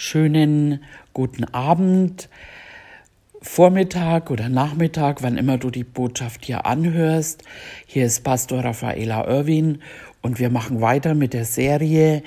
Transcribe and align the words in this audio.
schönen 0.00 0.82
guten 1.12 1.44
Abend, 1.44 2.30
Vormittag 3.42 4.30
oder 4.30 4.48
Nachmittag, 4.48 5.22
wann 5.22 5.36
immer 5.36 5.58
du 5.58 5.70
die 5.70 5.84
Botschaft 5.84 6.46
hier 6.46 6.64
anhörst. 6.64 7.42
Hier 7.84 8.06
ist 8.06 8.24
Pastor 8.24 8.64
Raffaela 8.64 9.28
Irwin 9.28 9.82
und 10.22 10.38
wir 10.38 10.48
machen 10.48 10.80
weiter 10.80 11.14
mit 11.14 11.34
der 11.34 11.44
Serie 11.44 12.22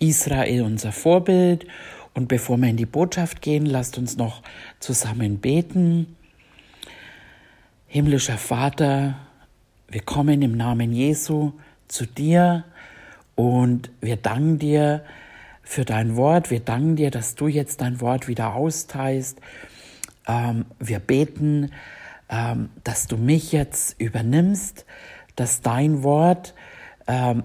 Israel 0.00 0.62
unser 0.62 0.90
Vorbild. 0.90 1.64
Und 2.12 2.26
bevor 2.26 2.56
wir 2.56 2.68
in 2.68 2.76
die 2.76 2.86
Botschaft 2.86 3.40
gehen, 3.40 3.66
lasst 3.66 3.98
uns 3.98 4.16
noch 4.16 4.42
zusammen 4.80 5.38
beten. 5.38 6.16
Himmlischer 7.86 8.36
Vater, 8.36 9.14
wir 9.86 10.02
kommen 10.02 10.42
im 10.42 10.56
Namen 10.56 10.92
Jesu 10.92 11.52
zu 11.86 12.04
dir 12.04 12.64
und 13.36 13.90
wir 14.00 14.16
danken 14.16 14.58
dir 14.58 15.04
für 15.72 15.86
dein 15.86 16.16
Wort. 16.16 16.50
Wir 16.50 16.60
danken 16.60 16.96
dir, 16.96 17.10
dass 17.10 17.34
du 17.34 17.48
jetzt 17.48 17.80
dein 17.80 18.02
Wort 18.02 18.28
wieder 18.28 18.54
austeilst. 18.54 19.40
Ähm, 20.28 20.66
wir 20.78 20.98
beten, 20.98 21.72
ähm, 22.28 22.68
dass 22.84 23.06
du 23.06 23.16
mich 23.16 23.52
jetzt 23.52 23.98
übernimmst, 23.98 24.84
dass 25.34 25.62
dein 25.62 26.02
Wort 26.02 26.54
ähm, 27.06 27.44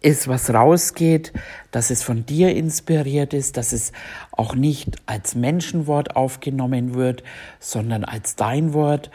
ist, 0.00 0.28
was 0.28 0.54
rausgeht, 0.54 1.32
dass 1.72 1.90
es 1.90 2.04
von 2.04 2.24
dir 2.24 2.54
inspiriert 2.54 3.34
ist, 3.34 3.56
dass 3.56 3.72
es 3.72 3.90
auch 4.30 4.54
nicht 4.54 4.98
als 5.06 5.34
Menschenwort 5.34 6.14
aufgenommen 6.14 6.94
wird, 6.94 7.24
sondern 7.58 8.04
als 8.04 8.36
dein 8.36 8.74
Wort 8.74 9.10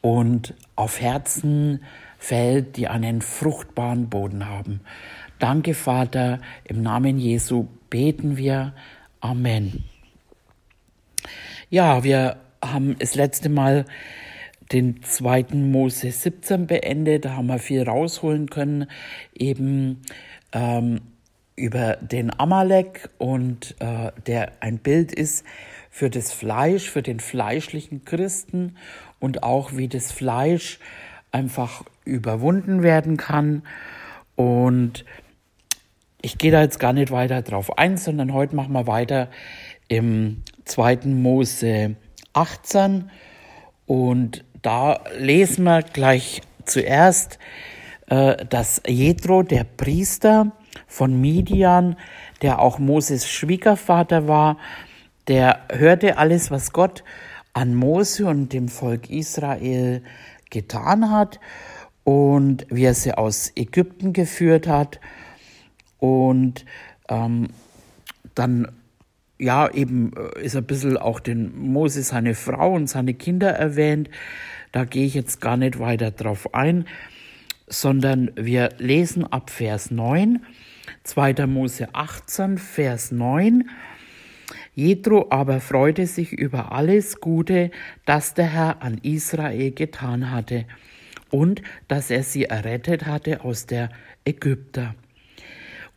und 0.00 0.54
auf 0.76 1.00
Herzen 1.00 1.82
fällt, 2.18 2.76
die 2.76 2.86
einen 2.86 3.20
fruchtbaren 3.20 4.08
Boden 4.08 4.48
haben. 4.48 4.80
Danke, 5.42 5.74
Vater, 5.74 6.38
im 6.62 6.82
Namen 6.82 7.18
Jesu 7.18 7.66
beten 7.90 8.36
wir. 8.36 8.74
Amen. 9.20 9.82
Ja, 11.68 12.04
wir 12.04 12.36
haben 12.64 12.94
das 13.00 13.16
letzte 13.16 13.48
Mal 13.48 13.84
den 14.70 15.02
zweiten 15.02 15.72
Mose 15.72 16.12
17 16.12 16.68
beendet. 16.68 17.24
Da 17.24 17.32
haben 17.32 17.48
wir 17.48 17.58
viel 17.58 17.82
rausholen 17.82 18.50
können, 18.50 18.86
eben 19.34 20.02
ähm, 20.52 21.00
über 21.56 21.96
den 21.96 22.38
Amalek 22.38 23.10
und 23.18 23.74
äh, 23.80 24.12
der 24.28 24.52
ein 24.60 24.78
Bild 24.78 25.10
ist 25.10 25.44
für 25.90 26.08
das 26.08 26.32
Fleisch, 26.32 26.88
für 26.88 27.02
den 27.02 27.18
fleischlichen 27.18 28.04
Christen 28.04 28.76
und 29.18 29.42
auch 29.42 29.76
wie 29.76 29.88
das 29.88 30.12
Fleisch 30.12 30.78
einfach 31.32 31.82
überwunden 32.04 32.84
werden 32.84 33.16
kann. 33.16 33.64
Und 34.36 35.04
ich 36.22 36.38
gehe 36.38 36.52
da 36.52 36.62
jetzt 36.62 36.80
gar 36.80 36.92
nicht 36.92 37.10
weiter 37.10 37.42
drauf 37.42 37.76
ein, 37.76 37.96
sondern 37.96 38.32
heute 38.32 38.56
machen 38.56 38.72
wir 38.72 38.86
weiter 38.86 39.28
im 39.88 40.42
2. 40.64 41.00
Mose 41.06 41.96
18 42.32 43.10
und 43.86 44.44
da 44.62 45.00
lesen 45.18 45.64
wir 45.64 45.82
gleich 45.82 46.40
zuerst, 46.64 47.38
äh, 48.06 48.44
dass 48.46 48.80
Jethro, 48.86 49.42
der 49.42 49.64
Priester 49.64 50.52
von 50.86 51.20
Midian, 51.20 51.96
der 52.40 52.60
auch 52.60 52.78
Moses 52.78 53.28
Schwiegervater 53.28 54.28
war, 54.28 54.58
der 55.28 55.66
hörte 55.70 56.18
alles, 56.18 56.50
was 56.50 56.72
Gott 56.72 57.04
an 57.52 57.74
Mose 57.74 58.26
und 58.26 58.52
dem 58.52 58.68
Volk 58.68 59.10
Israel 59.10 60.02
getan 60.50 61.10
hat 61.10 61.38
und 62.04 62.66
wie 62.70 62.84
er 62.84 62.94
sie 62.94 63.12
aus 63.12 63.52
Ägypten 63.54 64.12
geführt 64.12 64.66
hat. 64.66 65.00
Und 66.02 66.64
ähm, 67.08 67.50
dann, 68.34 68.72
ja, 69.38 69.70
eben 69.70 70.12
äh, 70.16 70.44
ist 70.44 70.56
ein 70.56 70.64
bisschen 70.64 70.96
auch 70.96 71.20
den 71.20 71.56
Mose, 71.56 72.02
seine 72.02 72.34
Frau 72.34 72.72
und 72.72 72.88
seine 72.88 73.14
Kinder 73.14 73.50
erwähnt. 73.50 74.10
Da 74.72 74.84
gehe 74.84 75.06
ich 75.06 75.14
jetzt 75.14 75.40
gar 75.40 75.56
nicht 75.56 75.78
weiter 75.78 76.10
drauf 76.10 76.54
ein, 76.54 76.86
sondern 77.68 78.32
wir 78.34 78.70
lesen 78.78 79.24
ab 79.24 79.48
Vers 79.48 79.92
9, 79.92 80.44
2. 81.04 81.46
Mose 81.46 81.94
18, 81.94 82.58
Vers 82.58 83.12
9. 83.12 83.70
Jethro 84.74 85.28
aber 85.30 85.60
freute 85.60 86.08
sich 86.08 86.32
über 86.32 86.72
alles 86.72 87.20
Gute, 87.20 87.70
das 88.06 88.34
der 88.34 88.46
Herr 88.46 88.82
an 88.82 88.98
Israel 89.04 89.70
getan 89.70 90.32
hatte 90.32 90.64
und 91.30 91.62
dass 91.86 92.10
er 92.10 92.24
sie 92.24 92.46
errettet 92.46 93.06
hatte 93.06 93.44
aus 93.44 93.66
der 93.66 93.90
Ägypter. 94.24 94.96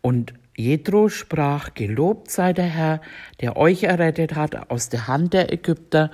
Und 0.05 0.35
Jethro 0.55 1.09
sprach, 1.09 1.73
gelobt 1.73 2.29
sei 2.29 2.53
der 2.53 2.67
Herr, 2.67 3.01
der 3.41 3.57
euch 3.57 3.85
errettet 3.85 4.35
hat 4.35 4.69
aus 4.69 4.89
der 4.89 5.07
Hand 5.07 5.33
der 5.33 5.51
Ägypter 5.51 6.11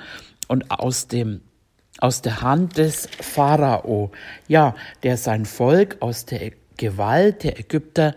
und 0.48 0.72
aus 0.72 1.10
dem 1.10 1.42
aus 2.00 2.22
der 2.22 2.42
Hand 2.42 2.78
des 2.78 3.10
Pharao, 3.20 4.14
ja, 4.48 4.76
der 5.04 5.18
sein 5.18 5.44
Volk 5.44 5.98
aus 6.00 6.24
der 6.24 6.54
Gewalt 6.78 7.44
der 7.44 7.60
Ägypter 7.60 8.16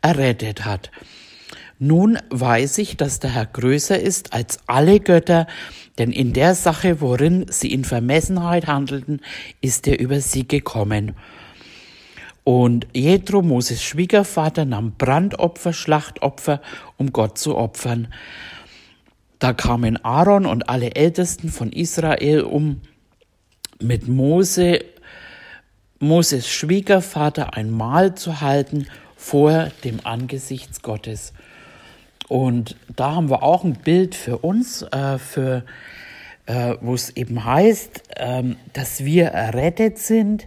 errettet 0.00 0.64
hat. 0.64 0.92
Nun 1.80 2.20
weiß 2.30 2.78
ich, 2.78 2.96
dass 2.96 3.18
der 3.18 3.34
Herr 3.34 3.46
größer 3.46 3.98
ist 3.98 4.32
als 4.32 4.60
alle 4.68 5.00
Götter, 5.00 5.48
denn 5.98 6.12
in 6.12 6.34
der 6.34 6.54
Sache, 6.54 7.00
worin 7.00 7.46
sie 7.50 7.72
in 7.72 7.84
Vermessenheit 7.84 8.68
handelten, 8.68 9.20
ist 9.60 9.88
er 9.88 9.98
über 9.98 10.20
sie 10.20 10.46
gekommen. 10.46 11.16
Und 12.46 12.86
Jethro, 12.92 13.42
Moses 13.42 13.82
Schwiegervater, 13.82 14.64
nahm 14.64 14.92
Brandopfer, 14.92 15.72
Schlachtopfer, 15.72 16.62
um 16.96 17.12
Gott 17.12 17.38
zu 17.38 17.56
opfern. 17.56 18.06
Da 19.40 19.52
kamen 19.52 19.96
Aaron 20.04 20.46
und 20.46 20.68
alle 20.68 20.94
Ältesten 20.94 21.48
von 21.48 21.72
Israel 21.72 22.42
um 22.42 22.82
mit 23.80 24.06
Mose, 24.06 24.84
Moses 25.98 26.48
Schwiegervater 26.48 27.54
ein 27.54 27.68
Mahl 27.68 28.14
zu 28.14 28.40
halten 28.40 28.86
vor 29.16 29.72
dem 29.82 29.98
Angesicht 30.04 30.84
Gottes. 30.84 31.32
Und 32.28 32.76
da 32.94 33.16
haben 33.16 33.28
wir 33.28 33.42
auch 33.42 33.64
ein 33.64 33.74
Bild 33.74 34.14
für 34.14 34.38
uns, 34.38 34.82
äh, 34.82 35.16
äh, 36.46 36.76
wo 36.80 36.94
es 36.94 37.10
eben 37.16 37.44
heißt, 37.44 38.02
äh, 38.14 38.42
dass 38.72 39.04
wir 39.04 39.26
errettet 39.26 39.98
sind 39.98 40.46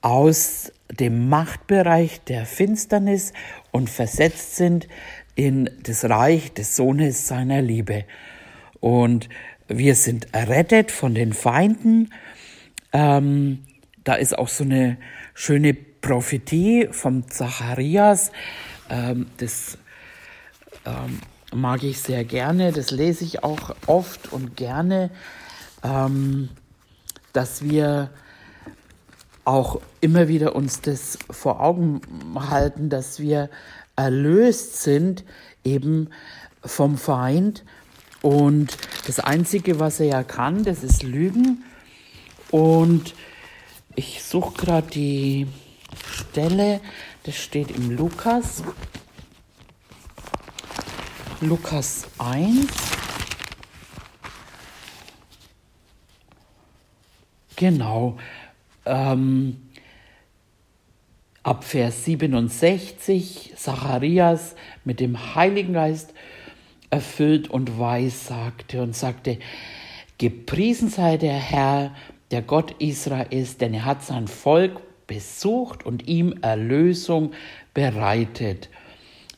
aus 0.00 0.72
dem 0.90 1.28
Machtbereich 1.28 2.20
der 2.24 2.46
Finsternis 2.46 3.32
und 3.72 3.90
versetzt 3.90 4.56
sind 4.56 4.88
in 5.34 5.70
das 5.82 6.04
Reich 6.04 6.52
des 6.52 6.76
Sohnes 6.76 7.28
seiner 7.28 7.62
Liebe. 7.62 8.04
Und 8.80 9.28
wir 9.68 9.94
sind 9.94 10.34
errettet 10.34 10.90
von 10.90 11.14
den 11.14 11.32
Feinden. 11.32 12.12
Ähm, 12.92 13.64
da 14.04 14.14
ist 14.14 14.36
auch 14.38 14.48
so 14.48 14.64
eine 14.64 14.96
schöne 15.34 15.74
Prophetie 15.74 16.88
vom 16.90 17.28
Zacharias. 17.28 18.32
Ähm, 18.88 19.26
das 19.36 19.78
ähm, 20.86 21.20
mag 21.54 21.82
ich 21.82 22.00
sehr 22.00 22.24
gerne, 22.24 22.72
das 22.72 22.90
lese 22.90 23.24
ich 23.24 23.44
auch 23.44 23.74
oft 23.86 24.32
und 24.32 24.56
gerne, 24.56 25.10
ähm, 25.82 26.48
dass 27.32 27.62
wir 27.62 28.10
auch 29.48 29.80
immer 30.02 30.28
wieder 30.28 30.54
uns 30.54 30.82
das 30.82 31.18
vor 31.30 31.60
Augen 31.60 32.02
halten, 32.34 32.90
dass 32.90 33.18
wir 33.18 33.48
erlöst 33.96 34.82
sind 34.82 35.24
eben 35.64 36.10
vom 36.62 36.98
Feind 36.98 37.64
und 38.20 38.76
das 39.06 39.20
Einzige, 39.20 39.80
was 39.80 40.00
er 40.00 40.06
ja 40.06 40.22
kann, 40.22 40.64
das 40.64 40.82
ist 40.82 41.02
Lügen. 41.02 41.64
Und 42.50 43.14
ich 43.94 44.22
suche 44.22 44.54
gerade 44.54 44.88
die 44.88 45.46
Stelle, 46.10 46.80
das 47.24 47.36
steht 47.36 47.70
im 47.70 47.90
Lukas. 47.90 48.62
Lukas 51.40 52.06
1. 52.18 52.66
Genau. 57.56 58.18
Ähm, 58.88 59.56
ab 61.42 61.64
Vers 61.64 62.04
67, 62.04 63.52
Zacharias 63.56 64.54
mit 64.84 65.00
dem 65.00 65.34
Heiligen 65.34 65.74
Geist 65.74 66.12
erfüllt 66.90 67.48
und 67.48 67.78
weissagte 67.78 68.82
und 68.82 68.96
sagte, 68.96 69.38
Gepriesen 70.18 70.88
sei 70.88 71.16
der 71.16 71.34
Herr, 71.34 71.94
der 72.30 72.42
Gott 72.42 72.74
Israels, 72.80 73.56
denn 73.56 73.72
er 73.72 73.84
hat 73.84 74.02
sein 74.02 74.26
Volk 74.26 74.80
besucht 75.06 75.86
und 75.86 76.08
ihm 76.08 76.34
Erlösung 76.42 77.32
bereitet. 77.72 78.68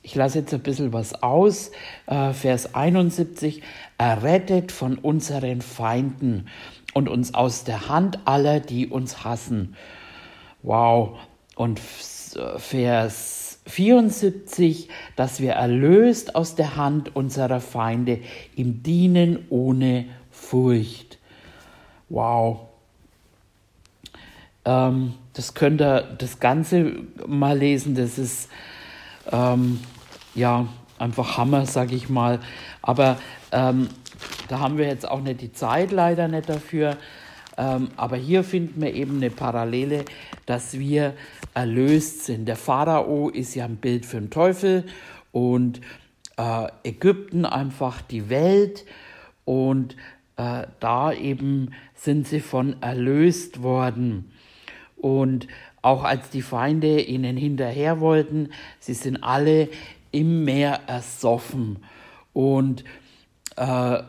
Ich 0.02 0.14
lasse 0.14 0.38
jetzt 0.38 0.55
ein 0.55 0.61
bisschen 0.61 0.93
was 0.94 1.23
aus. 1.23 1.70
Äh, 2.06 2.32
Vers 2.32 2.75
71. 2.75 3.62
Errettet 3.99 4.73
von 4.73 4.97
unseren 4.97 5.61
Feinden 5.61 6.47
und 6.95 7.09
uns 7.09 7.35
aus 7.35 7.65
der 7.65 7.89
Hand 7.89 8.21
aller, 8.27 8.61
die 8.61 8.87
uns 8.89 9.25
hassen. 9.25 9.77
Wow. 10.63 11.19
Und 11.57 11.81
Vers 12.59 13.61
74, 13.67 14.89
dass 15.17 15.41
wir 15.41 15.53
erlöst 15.53 16.35
aus 16.35 16.55
der 16.55 16.77
Hand 16.77 17.15
unserer 17.15 17.61
Feinde 17.61 18.21
ihm 18.57 18.83
dienen 18.83 19.47
ohne 19.51 20.07
Furcht. 20.31 21.19
Wow. 22.09 22.61
Ähm, 24.65 25.15
das 25.35 25.55
könnt 25.55 25.81
ihr 25.81 26.03
das 26.19 26.41
Ganze 26.41 26.93
mal 27.27 27.57
lesen. 27.57 27.95
Das 27.95 28.19
ist 28.19 28.49
ähm, 29.31 29.81
ja 30.35 30.67
einfach 30.99 31.39
Hammer, 31.39 31.67
sag 31.67 31.93
ich 31.93 32.09
mal. 32.09 32.41
Aber 32.83 33.19
ähm, 33.53 33.89
da 34.49 34.61
haben 34.61 34.79
wir 34.79 34.87
jetzt 34.87 35.09
auch 35.09 35.21
nicht 35.21 35.41
die 35.41 35.53
Zeit 35.53 35.93
leider 35.93 36.29
nicht 36.29 36.49
dafür. 36.49 36.97
Ähm, 37.57 37.89
aber 37.97 38.17
hier 38.17 38.45
finden 38.45 38.81
wir 38.81 38.95
eben 38.95 39.17
eine 39.17 39.31
Parallele, 39.31 40.05
dass 40.47 40.79
wir 40.79 41.15
erlöst 41.55 42.25
sind. 42.25 42.47
Der 42.47 42.57
Pharao 42.57 43.29
ist 43.29 43.55
ja 43.55 43.65
ein 43.65 43.77
Bild 43.77 44.07
für 44.07 44.21
den 44.21 44.31
Teufel 44.31 44.85
und 45.33 45.81
äh, 46.37 46.69
Ägypten 46.85 47.45
einfach 47.45 48.01
die 48.03 48.31
Welt 48.31 48.85
und 49.45 49.97
äh, 50.37 50.67
da 50.81 51.13
eben 51.13 51.73
sind 51.95 52.27
sie 52.27 52.41
von 52.41 52.81
erlöst 52.83 53.63
worden. 53.63 54.33
Und 54.97 55.49
auch 55.83 56.05
als 56.05 56.31
die 56.31 56.43
Feinde 56.43 57.01
ihnen 57.01 57.37
hinterher 57.37 58.01
wollten, 58.01 58.51
sie 58.79 58.95
sind 58.95 59.23
alle 59.23 59.69
im 60.13 60.45
Meer 60.45 60.81
ersoffen. 60.87 61.79
Und 62.33 62.85
äh, 63.56 64.02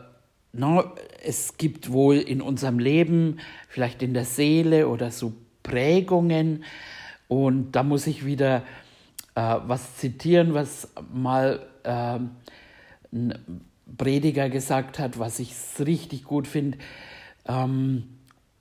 no, 0.52 0.84
es 1.22 1.56
gibt 1.56 1.90
wohl 1.92 2.16
in 2.16 2.42
unserem 2.42 2.78
Leben, 2.78 3.38
vielleicht 3.68 4.02
in 4.02 4.14
der 4.14 4.24
Seele 4.24 4.88
oder 4.88 5.10
so 5.10 5.32
Prägungen. 5.62 6.64
Und 7.28 7.72
da 7.72 7.82
muss 7.82 8.06
ich 8.06 8.24
wieder 8.26 8.62
äh, 9.34 9.56
was 9.66 9.96
zitieren, 9.96 10.54
was 10.54 10.88
mal 11.12 11.66
äh, 11.84 12.18
ein 13.12 13.64
Prediger 13.96 14.48
gesagt 14.48 14.98
hat, 14.98 15.18
was 15.18 15.38
ich 15.38 15.54
richtig 15.78 16.24
gut 16.24 16.46
finde. 16.46 16.78
Ähm, 17.46 18.04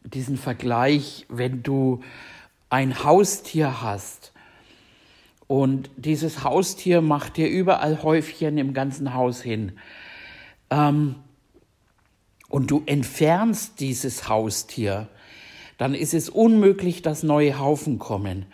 diesen 0.03 0.37
Vergleich, 0.37 1.25
wenn 1.29 1.63
du 1.63 2.01
ein 2.69 3.03
Haustier 3.03 3.81
hast 3.81 4.31
und 5.47 5.89
dieses 5.97 6.43
Haustier 6.43 7.01
macht 7.01 7.37
dir 7.37 7.49
überall 7.49 8.01
Häufchen 8.01 8.57
im 8.57 8.73
ganzen 8.73 9.13
Haus 9.13 9.41
hin 9.41 9.73
ähm, 10.71 11.15
und 12.50 12.71
du 12.71 12.81
entfernst 12.88 13.79
dieses 13.79 14.27
Haustier, 14.27 15.07
dann 15.77 15.94
ist 15.94 16.15
es 16.15 16.29
unmöglich, 16.29 17.03
dass 17.03 17.21
neue 17.21 17.59
Haufen 17.59 18.00
kommen. 18.00 18.47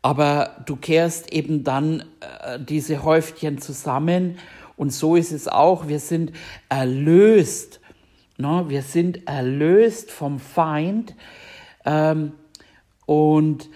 Aber 0.00 0.62
du 0.66 0.76
kehrst 0.76 1.32
eben 1.32 1.64
dann 1.64 2.04
äh, 2.20 2.58
diese 2.58 3.04
Häufchen 3.04 3.58
zusammen 3.58 4.38
und 4.76 4.92
so 4.92 5.16
ist 5.16 5.32
es 5.32 5.48
auch. 5.48 5.88
Wir 5.88 6.00
sind 6.00 6.32
erlöst 6.68 7.80
No, 8.36 8.68
wir 8.68 8.82
sind 8.82 9.28
erlöst 9.28 10.10
vom 10.10 10.40
Feind 10.40 11.14
ähm, 11.84 12.32
und 13.06 13.68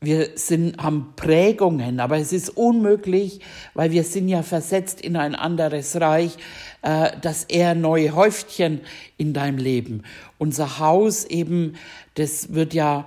wir 0.00 0.30
sind, 0.34 0.82
haben 0.82 1.14
Prägungen, 1.16 2.00
aber 2.00 2.18
es 2.18 2.32
ist 2.32 2.50
unmöglich, 2.50 3.40
weil 3.74 3.90
wir 3.90 4.04
sind 4.04 4.28
ja 4.28 4.42
versetzt 4.42 5.00
in 5.00 5.16
ein 5.16 5.34
anderes 5.34 5.98
Reich, 6.00 6.36
äh, 6.82 7.12
dass 7.20 7.44
er 7.44 7.74
neue 7.74 8.14
Häufchen 8.14 8.82
in 9.16 9.32
deinem 9.32 9.58
Leben. 9.58 10.02
Unser 10.38 10.78
Haus 10.78 11.24
eben, 11.24 11.76
das 12.14 12.52
wird 12.52 12.74
ja 12.74 13.06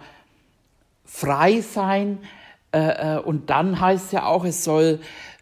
frei 1.06 1.62
sein 1.62 2.20
äh, 2.74 3.18
äh 3.18 3.20
und 3.20 3.50
dann 3.50 3.80
heißt 3.80 4.12
ja 4.14 4.26
auch, 4.26 4.44
es 4.44 4.64
soll 4.64 5.00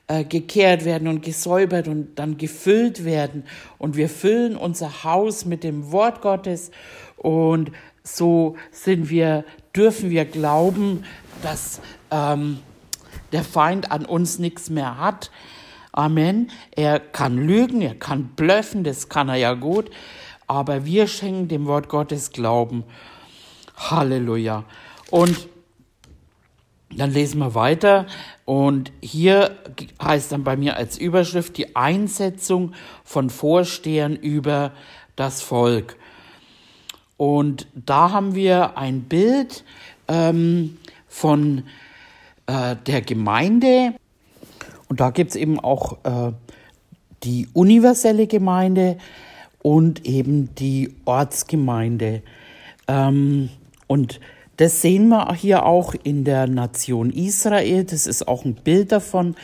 äh, 0.07 0.23
gekehrt 0.23 0.85
werden 0.85 1.07
und 1.07 1.21
gesäubert 1.21 1.87
und 1.87 2.15
dann 2.15 2.37
gefüllt 2.37 3.05
werden. 3.05 3.43
Und 3.77 3.95
wir 3.95 4.09
füllen 4.09 4.55
unser 4.55 5.03
Haus 5.03 5.45
mit 5.45 5.63
dem 5.63 5.91
Wort 5.91 6.21
Gottes 6.21 6.71
und 7.17 7.71
so 8.03 8.55
sind 8.71 9.09
wir, 9.09 9.43
dürfen 9.77 10.09
wir 10.09 10.25
glauben, 10.25 11.05
dass 11.43 11.79
ähm, 12.11 12.59
der 13.31 13.43
Feind 13.43 13.91
an 13.91 14.05
uns 14.05 14.39
nichts 14.39 14.69
mehr 14.69 14.97
hat. 14.97 15.31
Amen. 15.91 16.51
Er 16.71 16.99
kann 16.99 17.37
lügen, 17.37 17.81
er 17.81 17.95
kann 17.95 18.29
blöffen, 18.35 18.83
das 18.83 19.09
kann 19.09 19.29
er 19.29 19.35
ja 19.35 19.53
gut, 19.53 19.89
aber 20.47 20.85
wir 20.85 21.07
schenken 21.07 21.47
dem 21.47 21.65
Wort 21.65 21.89
Gottes 21.89 22.31
Glauben. 22.31 22.83
Halleluja. 23.75 24.63
Und 25.11 25.47
dann 26.95 27.11
lesen 27.11 27.39
wir 27.39 27.53
weiter 27.53 28.07
und 28.45 28.91
hier 29.01 29.57
heißt 30.01 30.31
dann 30.31 30.43
bei 30.43 30.55
mir 30.55 30.77
als 30.77 30.97
Überschrift 30.97 31.57
die 31.57 31.75
Einsetzung 31.75 32.73
von 33.03 33.29
Vorstehern 33.29 34.15
über 34.15 34.71
das 35.15 35.41
Volk. 35.41 35.97
Und 37.17 37.67
da 37.73 38.11
haben 38.11 38.35
wir 38.35 38.77
ein 38.77 39.01
Bild 39.01 39.63
ähm, 40.07 40.77
von 41.07 41.63
äh, 42.45 42.75
der 42.85 43.01
Gemeinde. 43.01 43.93
Und 44.87 44.99
da 44.99 45.09
gibt 45.09 45.31
es 45.31 45.35
eben 45.35 45.59
auch 45.59 45.97
äh, 46.03 46.31
die 47.23 47.49
universelle 47.53 48.27
Gemeinde 48.27 48.97
und 49.61 50.05
eben 50.05 50.53
die 50.55 50.93
Ortsgemeinde. 51.05 52.21
Ähm, 52.87 53.49
und 53.87 54.19
das 54.57 54.81
sehen 54.81 55.09
wir 55.09 55.33
hier 55.33 55.65
auch 55.65 55.93
in 56.03 56.23
der 56.23 56.47
Nation 56.47 57.11
Israel. 57.11 57.83
Das 57.83 58.07
ist 58.07 58.27
auch 58.27 58.45
ein 58.45 58.55
Bild 58.55 58.91
davon, 58.91 59.35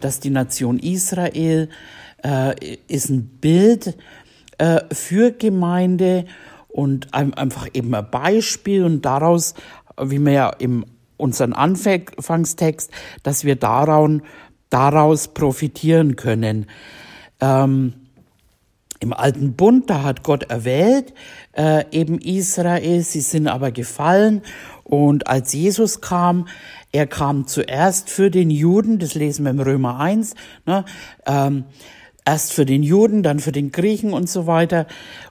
dass 0.00 0.20
die 0.20 0.30
Nation 0.30 0.78
Israel 0.78 1.68
äh, 2.24 2.76
ist 2.88 3.08
ein 3.08 3.26
Bild 3.40 3.96
äh, 4.58 4.80
für 4.92 5.32
Gemeinde 5.32 6.24
und 6.76 7.14
einfach 7.14 7.68
eben 7.72 7.94
ein 7.94 8.10
Beispiel 8.10 8.84
und 8.84 9.00
daraus, 9.02 9.54
wie 9.98 10.18
wir 10.18 10.32
ja 10.32 10.50
im 10.50 10.84
unseren 11.16 11.54
Anfangstext, 11.54 12.90
dass 13.22 13.44
wir 13.44 13.56
daran, 13.56 14.20
daraus 14.68 15.28
profitieren 15.28 16.16
können. 16.16 16.66
Ähm, 17.40 17.94
Im 19.00 19.14
alten 19.14 19.54
Bund, 19.54 19.88
da 19.88 20.02
hat 20.02 20.22
Gott 20.22 20.50
erwählt, 20.50 21.14
äh, 21.56 21.84
eben 21.90 22.18
Israel, 22.18 23.02
sie 23.02 23.22
sind 23.22 23.48
aber 23.48 23.70
gefallen. 23.70 24.42
Und 24.84 25.26
als 25.28 25.54
Jesus 25.54 26.02
kam, 26.02 26.46
er 26.92 27.06
kam 27.06 27.46
zuerst 27.46 28.10
für 28.10 28.30
den 28.30 28.50
Juden, 28.50 28.98
das 28.98 29.14
lesen 29.14 29.44
wir 29.44 29.50
im 29.50 29.60
Römer 29.60 29.98
1, 29.98 30.34
ne, 30.66 30.84
ähm, 31.24 31.64
erst 32.26 32.52
für 32.52 32.66
den 32.66 32.82
Juden, 32.82 33.22
dann 33.22 33.38
für 33.38 33.52
den 33.52 33.72
Griechen 33.72 34.12
und 34.12 34.28
so 34.28 34.46
weiter. 34.46 34.86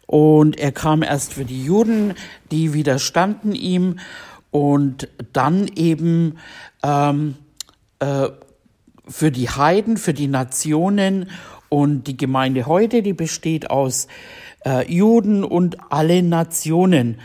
Und 0.07 0.57
er 0.57 0.71
kam 0.71 1.01
erst 1.01 1.33
für 1.33 1.45
die 1.45 1.63
Juden, 1.63 2.13
die 2.51 2.73
widerstanden 2.73 3.53
ihm 3.53 3.99
und 4.51 5.09
dann 5.33 5.67
eben 5.75 6.37
ähm, 6.83 7.35
äh, 7.99 8.29
für 9.07 9.31
die 9.31 9.49
Heiden, 9.49 9.97
für 9.97 10.13
die 10.13 10.27
Nationen 10.27 11.29
und 11.69 12.05
die 12.05 12.17
Gemeinde 12.17 12.65
heute, 12.65 13.01
die 13.01 13.13
besteht 13.13 13.69
aus 13.69 14.07
äh, 14.65 14.91
Juden 14.91 15.43
und 15.43 15.77
alle 15.91 16.23
Nationen. 16.23 17.19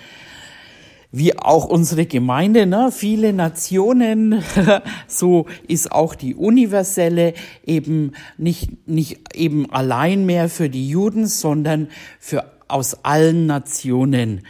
Wie 1.13 1.37
auch 1.37 1.65
unsere 1.65 2.07
Gemeinde, 2.07 2.67
ne? 2.67 2.91
viele 2.93 3.33
Nationen, 3.33 4.43
so 5.09 5.47
ist 5.67 5.91
auch 5.91 6.15
die 6.15 6.37
universelle 6.37 7.35
eben 7.67 8.13
nicht, 8.39 8.89
nicht 8.89 9.35
eben 9.35 9.71
allein 9.73 10.25
mehr 10.25 10.49
für 10.49 10.69
die 10.69 10.89
Juden, 10.89 11.27
sondern 11.27 11.89
für 12.21 12.45
aus 12.71 13.05
allen 13.05 13.47
Nationen. 13.47 14.47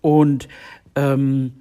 Und 0.00 0.48
ähm, 0.94 1.52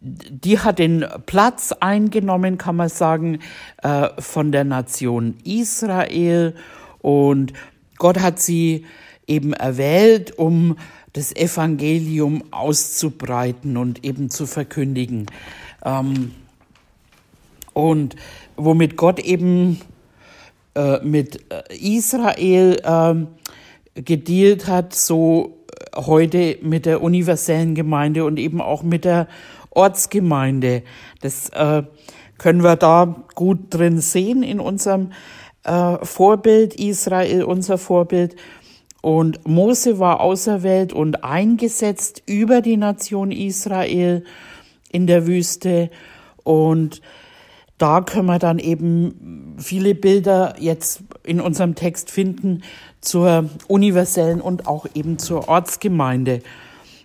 die 0.00 0.58
hat 0.58 0.78
den 0.78 1.04
Platz 1.26 1.72
eingenommen, 1.72 2.58
kann 2.58 2.76
man 2.76 2.88
sagen, 2.88 3.40
äh, 3.82 4.08
von 4.18 4.52
der 4.52 4.64
Nation 4.64 5.36
Israel. 5.44 6.54
Und 7.00 7.52
Gott 7.98 8.20
hat 8.20 8.38
sie 8.38 8.86
eben 9.26 9.52
erwählt, 9.52 10.38
um 10.38 10.76
das 11.12 11.34
Evangelium 11.34 12.44
auszubreiten 12.50 13.76
und 13.76 14.04
eben 14.04 14.30
zu 14.30 14.46
verkündigen. 14.46 15.26
Ähm, 15.84 16.32
und 17.72 18.16
womit 18.56 18.96
Gott 18.96 19.18
eben 19.18 19.80
äh, 20.74 21.00
mit 21.02 21.40
äh, 21.52 21.74
Israel 21.76 22.80
äh, 22.84 23.37
gedealt 24.04 24.66
hat, 24.66 24.94
so 24.94 25.64
heute 25.94 26.58
mit 26.62 26.86
der 26.86 27.02
universellen 27.02 27.74
Gemeinde 27.74 28.24
und 28.24 28.38
eben 28.38 28.60
auch 28.60 28.82
mit 28.82 29.04
der 29.04 29.28
Ortsgemeinde. 29.70 30.82
Das 31.20 31.48
äh, 31.50 31.82
können 32.38 32.62
wir 32.62 32.76
da 32.76 33.24
gut 33.34 33.58
drin 33.70 34.00
sehen 34.00 34.42
in 34.42 34.60
unserem 34.60 35.12
äh, 35.64 36.04
Vorbild 36.04 36.74
Israel, 36.74 37.44
unser 37.44 37.78
Vorbild. 37.78 38.36
Und 39.00 39.46
Mose 39.46 39.98
war 39.98 40.20
auserwählt 40.20 40.92
und 40.92 41.24
eingesetzt 41.24 42.22
über 42.26 42.60
die 42.60 42.76
Nation 42.76 43.30
Israel 43.30 44.24
in 44.90 45.06
der 45.06 45.26
Wüste. 45.26 45.90
Und 46.42 47.00
da 47.78 48.00
können 48.00 48.26
wir 48.26 48.38
dann 48.40 48.58
eben 48.58 49.56
viele 49.58 49.94
Bilder 49.94 50.56
jetzt 50.58 51.02
in 51.22 51.40
unserem 51.40 51.74
Text 51.76 52.10
finden 52.10 52.62
zur 53.00 53.48
universellen 53.68 54.40
und 54.40 54.66
auch 54.66 54.86
eben 54.94 55.18
zur 55.18 55.48
Ortsgemeinde. 55.48 56.40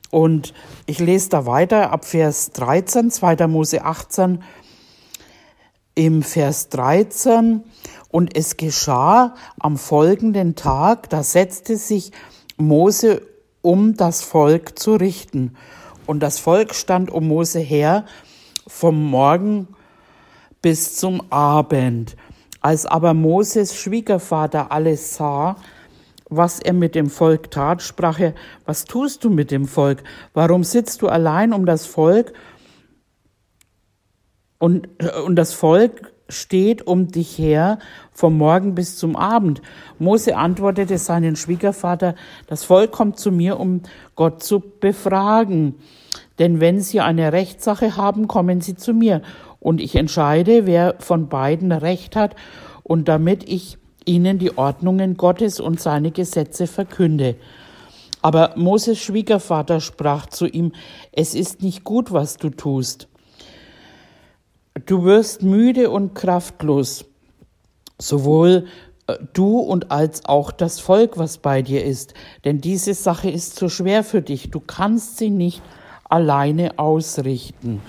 Und 0.10 0.53
ich 0.86 1.00
lese 1.00 1.30
da 1.30 1.46
weiter 1.46 1.92
ab 1.92 2.06
Vers 2.06 2.51
13, 2.51 3.12
2. 3.12 3.48
Mose 3.48 3.84
18, 3.84 4.44
im 5.96 6.24
Vers 6.24 6.70
13. 6.70 7.63
Und 8.10 8.38
es 8.38 8.58
geschah 8.58 9.36
am 9.60 9.77
folgenden 9.77 10.56
Tag, 10.56 11.10
da 11.10 11.24
setzte 11.24 11.77
sich 11.77 12.12
Mose, 12.58 13.22
um 13.62 13.96
das 13.96 14.22
Volk 14.22 14.77
zu 14.77 14.94
richten. 14.96 15.56
Und 16.06 16.20
das 16.22 16.38
Volk 16.38 16.75
stand 16.75 17.10
um 17.10 17.27
Mose 17.27 17.60
her 17.60 18.06
vom 18.68 19.03
Morgen 19.10 19.68
bis 20.63 20.96
zum 20.96 21.22
Abend. 21.32 22.15
Als 22.62 22.88
aber 22.88 23.13
Moses 23.13 23.75
Schwiegervater 23.75 24.72
alles 24.72 25.15
sah, 25.15 25.58
was 26.29 26.60
er 26.60 26.74
mit 26.74 26.96
dem 26.96 27.10
Volk 27.10 27.51
tat, 27.51 27.84
sprach 27.84 28.20
er, 28.20 28.34
was 28.65 28.86
tust 28.86 29.24
du 29.24 29.29
mit 29.29 29.51
dem 29.51 29.67
Volk? 29.67 30.03
Warum 30.34 30.63
sitzt 30.63 31.03
du 31.03 31.10
allein 31.10 31.53
um 31.53 31.67
das 31.67 31.86
Volk? 31.86 32.34
Und, 34.58 34.88
und 35.25 35.36
das 35.36 35.53
Volk 35.53 36.13
steht 36.29 36.88
um 36.88 37.10
dich 37.10 37.38
her 37.38 37.79
vom 38.13 38.38
Morgen 38.38 38.74
bis 38.74 38.98
zum 38.98 39.17
Abend. 39.17 39.62
Mose 40.00 40.38
antwortete 40.38 40.98
seinen 40.98 41.36
Schwiegervater, 41.36 42.15
das 42.48 42.63
Volk 42.63 42.93
kommt 42.93 43.20
zu 43.20 43.32
mir, 43.32 43.60
um 43.60 43.82
Gott 44.15 44.41
zu 44.41 44.63
befragen. 44.79 45.75
Denn 46.39 46.62
wenn 46.62 46.79
sie 46.79 47.01
eine 47.01 47.34
Rechtssache 47.34 47.98
haben, 47.98 48.27
kommen 48.27 48.62
sie 48.62 48.75
zu 48.75 48.93
mir 48.93 49.22
und 49.63 49.79
ich 49.79 49.96
entscheide, 49.96 50.65
wer 50.65 50.96
von 51.00 51.29
beiden 51.29 51.72
Recht 51.72 52.17
hat 52.17 52.36
und 52.84 53.08
damit 53.08 53.48
ich 53.48 53.77
ihnen 54.05 54.38
die 54.38 54.58
Ordnungen 54.58 55.15
Gottes 55.15 55.62
und 55.62 55.79
seine 55.79 56.12
Gesetze 56.12 56.67
verkünde. 56.67 57.36
Aber 58.22 58.53
Moses 58.58 59.00
Schwiegervater 59.00 59.79
sprach 59.79 60.25
zu 60.25 60.48
ihm, 60.48 60.74
es 61.13 61.34
ist 61.34 61.62
nicht 61.62 61.86
gut, 61.86 62.12
was 62.12 62.36
du 62.36 62.50
tust. 62.50 63.08
Du 64.86 65.05
wirst 65.05 65.43
müde 65.43 65.89
und 65.89 66.13
kraftlos, 66.13 67.05
sowohl 67.98 68.65
äh, 69.08 69.15
du 69.32 69.60
und 69.60 69.91
als 69.91 70.25
auch 70.25 70.51
das 70.51 70.82
Volk, 70.82 71.17
was 71.17 71.38
bei 71.38 71.62
dir 71.62 71.86
ist, 71.86 72.15
denn 72.43 72.60
diese 72.60 72.96
Sache 72.96 73.29
ist 73.29 73.55
zu 73.55 73.70
schwer 73.70 74.03
für 74.03 74.22
dich, 74.22 74.51
du 74.51 74.60
kannst 74.60 75.17
sie 75.17 75.29
nicht 75.29 75.62
alleine 76.10 76.79
ausrichten. 76.79 77.82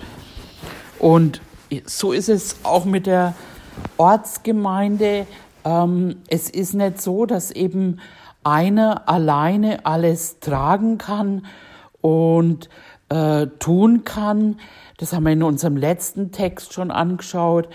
Und 0.99 1.41
so 1.85 2.11
ist 2.11 2.29
es 2.29 2.57
auch 2.63 2.85
mit 2.85 3.07
der 3.07 3.33
Ortsgemeinde. 3.97 5.27
Ähm, 5.63 6.17
es 6.27 6.49
ist 6.49 6.73
nicht 6.73 7.01
so, 7.01 7.25
dass 7.25 7.51
eben 7.51 7.99
einer 8.43 9.09
alleine 9.09 9.85
alles 9.85 10.39
tragen 10.39 10.97
kann 10.97 11.45
und 12.01 12.69
äh, 13.09 13.47
tun 13.59 14.03
kann. 14.03 14.57
Das 14.97 15.13
haben 15.13 15.25
wir 15.25 15.33
in 15.33 15.43
unserem 15.43 15.77
letzten 15.77 16.31
Text 16.31 16.73
schon 16.73 16.91
angeschaut, 16.91 17.67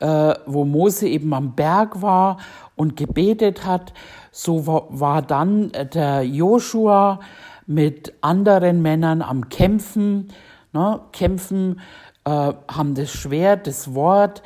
äh, 0.00 0.34
wo 0.46 0.64
Mose 0.64 1.06
eben 1.08 1.32
am 1.34 1.54
Berg 1.54 2.00
war 2.02 2.38
und 2.74 2.96
gebetet 2.96 3.66
hat. 3.66 3.92
So 4.32 4.66
war, 4.66 4.86
war 4.88 5.22
dann 5.22 5.70
der 5.94 6.22
Joshua 6.22 7.20
mit 7.66 8.14
anderen 8.20 8.82
Männern 8.82 9.22
am 9.22 9.48
Kämpfen, 9.48 10.28
ne, 10.72 11.00
kämpfen 11.12 11.80
äh, 12.26 12.52
haben 12.68 12.94
das 12.94 13.10
Schwert, 13.10 13.66
das 13.66 13.94
Wort. 13.94 14.42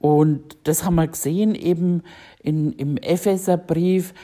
Und 0.00 0.56
das 0.64 0.84
haben 0.84 0.94
wir 0.94 1.06
gesehen 1.06 1.54
eben 1.54 2.02
in, 2.42 2.72
im 2.72 2.96
Epheserbrief, 2.96 4.14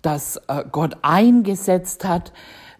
dass 0.00 0.36
äh, 0.48 0.64
Gott 0.70 0.96
eingesetzt 1.02 2.04
hat, 2.04 2.32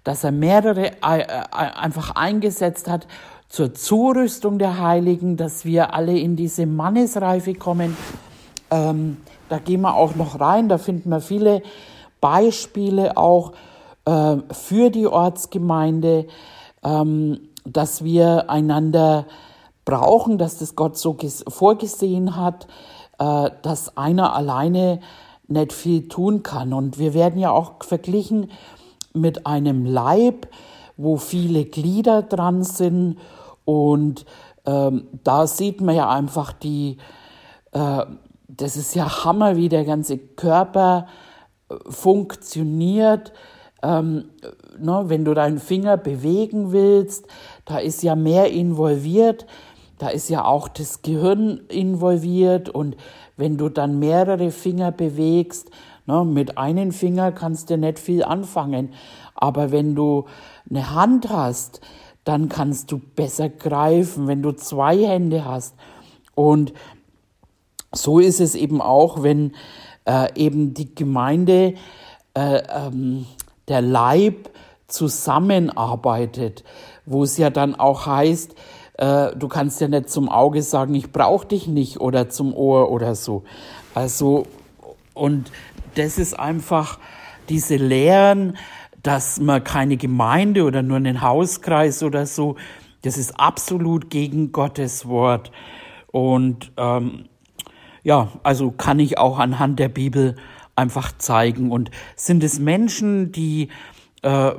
dass 0.04 0.22
er 0.22 0.32
mehrere 0.32 0.92
äh, 0.92 1.20
äh, 1.20 1.42
einfach 1.50 2.12
eingesetzt 2.14 2.88
hat 2.88 3.08
zur 3.48 3.74
Zurüstung 3.74 4.58
der 4.58 4.78
Heiligen, 4.80 5.36
dass 5.36 5.64
wir 5.64 5.94
alle 5.94 6.16
in 6.16 6.36
diese 6.36 6.66
Mannesreife 6.66 7.54
kommen. 7.54 7.96
Ähm, 8.70 9.16
da 9.48 9.58
gehen 9.58 9.80
wir 9.80 9.94
auch 9.94 10.14
noch 10.14 10.38
rein, 10.38 10.68
da 10.68 10.78
finden 10.78 11.10
wir 11.10 11.20
viele 11.20 11.62
Beispiele 12.20 13.16
auch 13.16 13.52
äh, 14.04 14.36
für 14.52 14.90
die 14.90 15.06
Ortsgemeinde, 15.06 16.26
ähm, 16.84 17.40
dass 17.64 18.04
wir 18.04 18.50
einander 18.50 19.26
brauchen, 19.86 20.36
dass 20.36 20.58
das 20.58 20.76
Gott 20.76 20.98
so 20.98 21.16
vorgesehen 21.48 22.36
hat, 22.36 22.66
äh, 23.18 23.50
dass 23.62 23.96
einer 23.96 24.34
alleine 24.34 25.00
nicht 25.48 25.72
viel 25.72 26.08
tun 26.08 26.42
kann. 26.42 26.74
Und 26.74 26.98
wir 26.98 27.14
werden 27.14 27.40
ja 27.40 27.50
auch 27.50 27.82
verglichen 27.82 28.50
mit 29.14 29.46
einem 29.46 29.86
Leib, 29.86 30.48
wo 30.98 31.16
viele 31.16 31.64
Glieder 31.64 32.22
dran 32.22 32.62
sind. 32.62 33.18
Und 33.64 34.26
ähm, 34.66 35.08
da 35.24 35.46
sieht 35.46 35.80
man 35.80 35.94
ja 35.94 36.10
einfach 36.10 36.52
die, 36.52 36.98
äh, 37.72 38.04
das 38.48 38.76
ist 38.76 38.94
ja 38.94 39.24
Hammer, 39.24 39.56
wie 39.56 39.68
der 39.68 39.84
ganze 39.84 40.18
Körper 40.18 41.06
äh, 41.70 41.74
funktioniert. 41.88 43.32
Ähm, 43.82 44.30
ne, 44.78 45.04
wenn 45.06 45.24
du 45.24 45.32
deinen 45.34 45.58
Finger 45.58 45.96
bewegen 45.96 46.72
willst, 46.72 47.26
da 47.66 47.78
ist 47.78 48.02
ja 48.02 48.16
mehr 48.16 48.50
involviert. 48.50 49.46
Da 49.98 50.08
ist 50.08 50.28
ja 50.28 50.44
auch 50.44 50.68
das 50.68 51.02
Gehirn 51.02 51.60
involviert 51.68 52.68
und 52.68 52.96
wenn 53.36 53.56
du 53.56 53.68
dann 53.68 53.98
mehrere 53.98 54.50
Finger 54.50 54.92
bewegst, 54.92 55.70
ne, 56.06 56.24
mit 56.24 56.58
einem 56.58 56.92
Finger 56.92 57.32
kannst 57.32 57.70
du 57.70 57.78
nicht 57.78 57.98
viel 57.98 58.22
anfangen, 58.22 58.92
aber 59.34 59.70
wenn 59.72 59.94
du 59.94 60.26
eine 60.68 60.94
Hand 60.94 61.30
hast, 61.30 61.80
dann 62.24 62.48
kannst 62.48 62.90
du 62.90 62.98
besser 62.98 63.48
greifen, 63.48 64.26
wenn 64.26 64.42
du 64.42 64.52
zwei 64.52 64.98
Hände 64.98 65.44
hast. 65.44 65.74
Und 66.34 66.72
so 67.92 68.18
ist 68.18 68.40
es 68.40 68.54
eben 68.54 68.80
auch, 68.80 69.22
wenn 69.22 69.52
äh, 70.06 70.34
eben 70.34 70.74
die 70.74 70.94
Gemeinde, 70.94 71.74
äh, 72.34 72.62
ähm, 72.68 73.26
der 73.68 73.80
Leib 73.80 74.50
zusammenarbeitet, 74.88 76.64
wo 77.04 77.22
es 77.22 77.36
ja 77.36 77.50
dann 77.50 77.74
auch 77.74 78.06
heißt, 78.06 78.54
äh, 78.98 79.34
du 79.36 79.48
kannst 79.48 79.80
ja 79.80 79.88
nicht 79.88 80.10
zum 80.10 80.28
Auge 80.28 80.62
sagen, 80.62 80.94
ich 80.94 81.12
brauche 81.12 81.46
dich 81.46 81.66
nicht 81.66 82.00
oder 82.00 82.28
zum 82.28 82.54
Ohr 82.54 82.90
oder 82.90 83.14
so. 83.14 83.44
Also, 83.94 84.46
und 85.14 85.50
das 85.94 86.18
ist 86.18 86.38
einfach 86.38 86.98
diese 87.48 87.76
Lehren, 87.76 88.56
dass 89.02 89.38
man 89.38 89.62
keine 89.62 89.96
Gemeinde 89.96 90.64
oder 90.64 90.82
nur 90.82 90.96
einen 90.96 91.22
Hauskreis 91.22 92.02
oder 92.02 92.26
so, 92.26 92.56
das 93.02 93.18
ist 93.18 93.38
absolut 93.38 94.10
gegen 94.10 94.50
Gottes 94.50 95.06
Wort. 95.06 95.52
Und 96.10 96.72
ähm, 96.76 97.26
ja, 98.02 98.32
also 98.42 98.70
kann 98.72 98.98
ich 98.98 99.18
auch 99.18 99.38
anhand 99.38 99.78
der 99.78 99.88
Bibel 99.88 100.36
einfach 100.74 101.12
zeigen. 101.16 101.70
Und 101.70 101.90
sind 102.16 102.42
es 102.42 102.58
Menschen, 102.58 103.30
die 103.30 103.68
äh, 104.22 104.52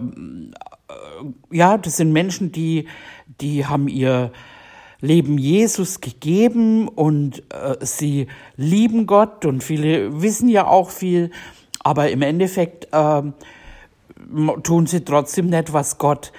ja, 1.52 1.78
das 1.78 1.98
sind 1.98 2.12
Menschen, 2.14 2.52
die, 2.52 2.88
die 3.42 3.66
haben 3.66 3.88
ihr 3.88 4.32
Leben 5.00 5.38
Jesus 5.38 6.02
gegeben 6.02 6.88
und 6.88 7.44
äh, 7.54 7.76
sie 7.82 8.28
lieben 8.56 9.06
Gott 9.06 9.46
und 9.46 9.64
viele 9.64 10.22
wissen 10.22 10.50
ja 10.50 10.66
auch 10.66 10.90
viel, 10.90 11.32
aber 11.84 12.10
im 12.10 12.22
Endeffekt 12.22 12.88
äh, 12.92 13.22
tun 14.64 14.88
sie 14.88 15.02
trotzdem 15.02 15.48
nicht, 15.48 15.74
was 15.74 16.00
Gott 16.00 16.32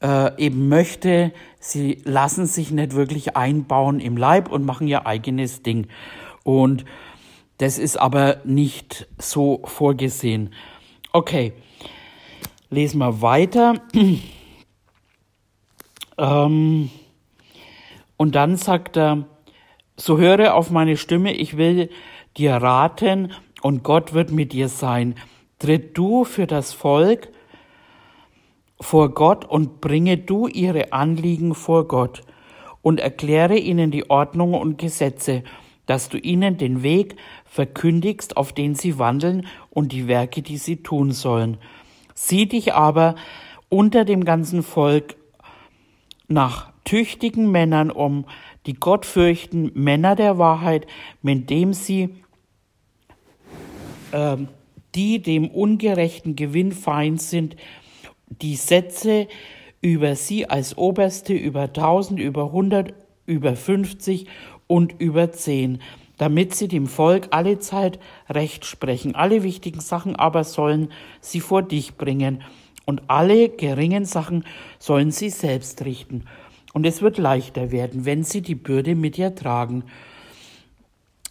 äh, 0.00 0.36
eben 0.40 0.68
möchte. 0.68 1.32
Sie 1.58 2.02
lassen 2.04 2.46
sich 2.46 2.70
nicht 2.70 2.94
wirklich 2.94 3.36
einbauen 3.36 3.98
im 3.98 4.16
Leib 4.16 4.50
und 4.50 4.64
machen 4.64 4.86
ihr 4.86 5.06
eigenes 5.06 5.62
Ding. 5.62 5.88
Und 6.44 6.84
das 7.58 7.78
ist 7.78 7.98
aber 7.98 8.38
nicht 8.44 9.08
so 9.18 9.62
vorgesehen. 9.64 10.52
Okay, 11.12 11.52
lesen 12.70 12.98
wir 12.98 13.22
weiter. 13.22 13.74
ähm, 16.18 16.90
und 18.16 18.34
dann 18.34 18.56
sagt 18.56 18.96
er, 18.96 19.24
so 19.96 20.18
höre 20.18 20.54
auf 20.54 20.70
meine 20.70 20.96
Stimme, 20.96 21.32
ich 21.32 21.56
will 21.56 21.90
dir 22.36 22.54
raten 22.54 23.32
und 23.62 23.82
Gott 23.82 24.12
wird 24.12 24.32
mit 24.32 24.52
dir 24.52 24.68
sein. 24.68 25.14
Tritt 25.58 25.96
du 25.96 26.24
für 26.24 26.46
das 26.46 26.72
Volk 26.72 27.28
vor 28.80 29.14
Gott 29.14 29.44
und 29.44 29.80
bringe 29.80 30.18
du 30.18 30.48
ihre 30.48 30.92
Anliegen 30.92 31.54
vor 31.54 31.88
Gott 31.88 32.22
und 32.82 33.00
erkläre 33.00 33.56
ihnen 33.56 33.90
die 33.90 34.10
Ordnung 34.10 34.54
und 34.54 34.78
Gesetze, 34.78 35.44
dass 35.86 36.08
du 36.08 36.18
ihnen 36.18 36.58
den 36.58 36.82
Weg 36.82 37.16
verkündigst, 37.44 38.36
auf 38.36 38.52
den 38.52 38.74
sie 38.74 38.98
wandeln 38.98 39.46
und 39.70 39.92
die 39.92 40.08
Werke, 40.08 40.42
die 40.42 40.58
sie 40.58 40.82
tun 40.82 41.12
sollen. 41.12 41.58
Sieh 42.14 42.46
dich 42.46 42.74
aber 42.74 43.16
unter 43.68 44.04
dem 44.04 44.24
ganzen 44.24 44.62
Volk 44.62 45.16
nach 46.28 46.72
tüchtigen 46.84 47.50
Männern 47.50 47.90
um, 47.90 48.24
die 48.66 48.74
Gott 48.74 49.04
fürchten, 49.04 49.70
Männer 49.74 50.16
der 50.16 50.38
Wahrheit, 50.38 50.86
mit 51.22 51.50
dem 51.50 51.72
sie 51.72 52.14
äh, 54.12 54.36
die 54.94 55.20
dem 55.20 55.48
ungerechten 55.48 56.36
Gewinn 56.36 56.72
feind 56.72 57.20
sind, 57.20 57.56
die 58.28 58.56
Sätze 58.56 59.28
über 59.80 60.16
sie 60.16 60.48
als 60.48 60.78
Oberste 60.78 61.34
über 61.34 61.72
tausend, 61.72 62.20
über 62.20 62.52
hundert, 62.52 62.94
über 63.26 63.56
fünfzig 63.56 64.26
und 64.66 64.94
über 64.98 65.32
zehn, 65.32 65.80
damit 66.18 66.54
sie 66.54 66.68
dem 66.68 66.86
Volk 66.86 67.28
alle 67.30 67.58
Zeit 67.58 67.98
Recht 68.28 68.64
sprechen. 68.64 69.14
Alle 69.14 69.42
wichtigen 69.42 69.80
Sachen 69.80 70.16
aber 70.16 70.44
sollen 70.44 70.90
sie 71.20 71.40
vor 71.40 71.62
dich 71.62 71.96
bringen 71.96 72.42
und 72.84 73.02
alle 73.08 73.48
geringen 73.48 74.04
Sachen 74.04 74.44
sollen 74.78 75.10
sie 75.10 75.30
selbst 75.30 75.84
richten. 75.84 76.24
Und 76.72 76.86
es 76.86 77.02
wird 77.02 77.18
leichter 77.18 77.70
werden, 77.70 78.04
wenn 78.04 78.24
sie 78.24 78.42
die 78.42 78.56
Bürde 78.56 78.94
mit 78.94 79.16
dir 79.16 79.34
tragen. 79.34 79.84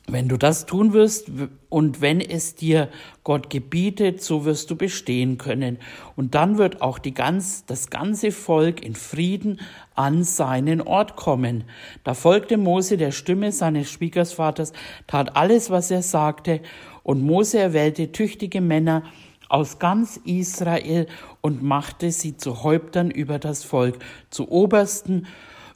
Wenn 0.06 0.28
du 0.28 0.38
das 0.38 0.66
tun 0.66 0.92
wirst 0.92 1.32
und 1.70 2.02
wenn 2.02 2.20
es 2.20 2.56
dir 2.56 2.90
Gott 3.24 3.50
gebietet, 3.50 4.22
so 4.22 4.44
wirst 4.44 4.70
du 4.70 4.76
bestehen 4.76 5.38
können. 5.38 5.78
Und 6.18 6.36
dann 6.36 6.58
wird 6.58 6.82
auch 6.82 7.00
die 7.00 7.14
ganz, 7.14 7.66
das 7.66 7.90
ganze 7.90 8.32
Volk 8.32 8.84
in 8.84 8.96
Frieden 8.96 9.62
an 9.96 10.26
seinen 10.26 10.82
Ort 10.82 11.16
kommen. 11.16 11.64
Da 12.04 12.16
folgte 12.16 12.58
Mose 12.58 12.98
der 12.98 13.12
Stimme 13.12 13.54
seines 13.54 13.90
Schwiegersvaters, 13.90 14.74
tat 15.08 15.38
alles, 15.38 15.70
was 15.70 15.90
er 15.90 16.02
sagte, 16.02 16.60
und 17.04 17.22
Mose 17.22 17.60
erwählte 17.60 18.12
tüchtige 18.12 18.60
Männer 18.60 19.04
aus 19.48 19.80
ganz 19.80 20.20
Israel 20.26 21.08
und 21.42 21.64
machte 21.64 22.12
sie 22.12 22.36
zu 22.36 22.64
Häuptern 22.64 23.10
über 23.10 23.40
das 23.40 23.64
Volk, 23.64 24.00
zu 24.30 24.50
Obersten 24.50 25.28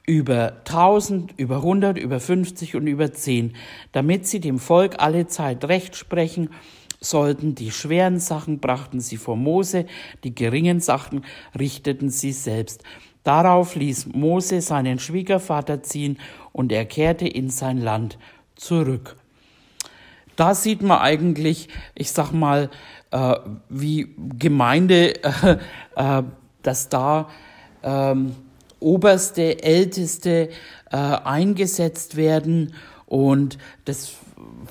über 0.08 0.54
1000, 0.66 1.34
über 1.38 1.58
100, 1.58 1.98
über 1.98 2.20
50 2.20 2.76
und 2.76 2.88
über 2.88 3.12
10, 3.12 3.54
damit 3.92 4.26
sie 4.26 4.40
dem 4.40 4.58
Volk 4.58 4.96
alle 5.00 5.28
Zeit 5.28 5.66
Recht 5.66 5.96
sprechen 5.96 6.50
sollten. 7.02 7.56
Die 7.56 7.72
schweren 7.72 8.20
Sachen 8.20 8.60
brachten 8.60 9.02
sie 9.02 9.18
vor 9.18 9.36
Mose, 9.36 9.86
die 10.24 10.34
geringen 10.34 10.80
Sachen 10.80 11.26
richteten 11.60 12.10
sie 12.10 12.32
selbst. 12.32 12.84
Darauf 13.24 13.76
ließ 13.76 14.08
Mose 14.14 14.62
seinen 14.62 14.98
Schwiegervater 14.98 15.84
ziehen 15.84 16.18
und 16.54 16.72
er 16.72 16.86
kehrte 16.86 17.28
in 17.28 17.50
sein 17.50 17.78
Land 17.78 18.18
zurück. 18.56 19.18
Da 20.38 20.56
sieht 20.56 20.82
man 20.82 21.00
eigentlich, 21.00 21.68
ich 21.96 22.12
sag 22.12 22.32
mal, 22.32 22.70
äh, 23.12 23.36
wie 23.68 24.16
Gemeinde, 24.40 25.22
äh, 25.24 25.58
äh, 25.96 26.24
dass 26.62 26.88
da 26.88 27.28
ähm, 27.84 28.36
Oberste, 28.80 29.64
Älteste 29.64 30.50
äh, 30.92 30.98
eingesetzt 30.98 32.16
werden. 32.16 32.74
Und 33.06 33.58
das 33.86 34.14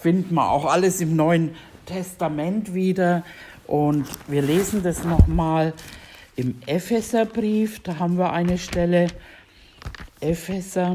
finden 0.01 0.35
wir 0.35 0.51
auch 0.51 0.65
alles 0.65 1.01
im 1.01 1.17
Neuen 1.17 1.55
Testament 1.87 2.75
wieder. 2.75 3.25
Und 3.67 4.07
wir 4.29 4.43
lesen 4.43 4.83
das 4.83 5.05
nochmal 5.05 5.73
im 6.37 6.57
Epheserbrief. 6.67 7.81
Da 7.83 7.99
haben 7.99 8.19
wir 8.19 8.33
eine 8.33 8.59
Stelle. 8.59 9.09
Epheser. 10.21 10.95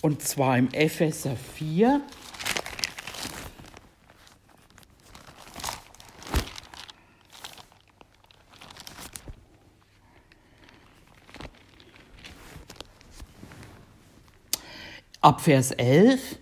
Und 0.00 0.22
zwar 0.22 0.58
im 0.58 0.72
Epheser 0.72 1.36
4. 1.54 2.00
ab 15.22 15.40
Vers 15.40 15.70
11. 15.70 16.38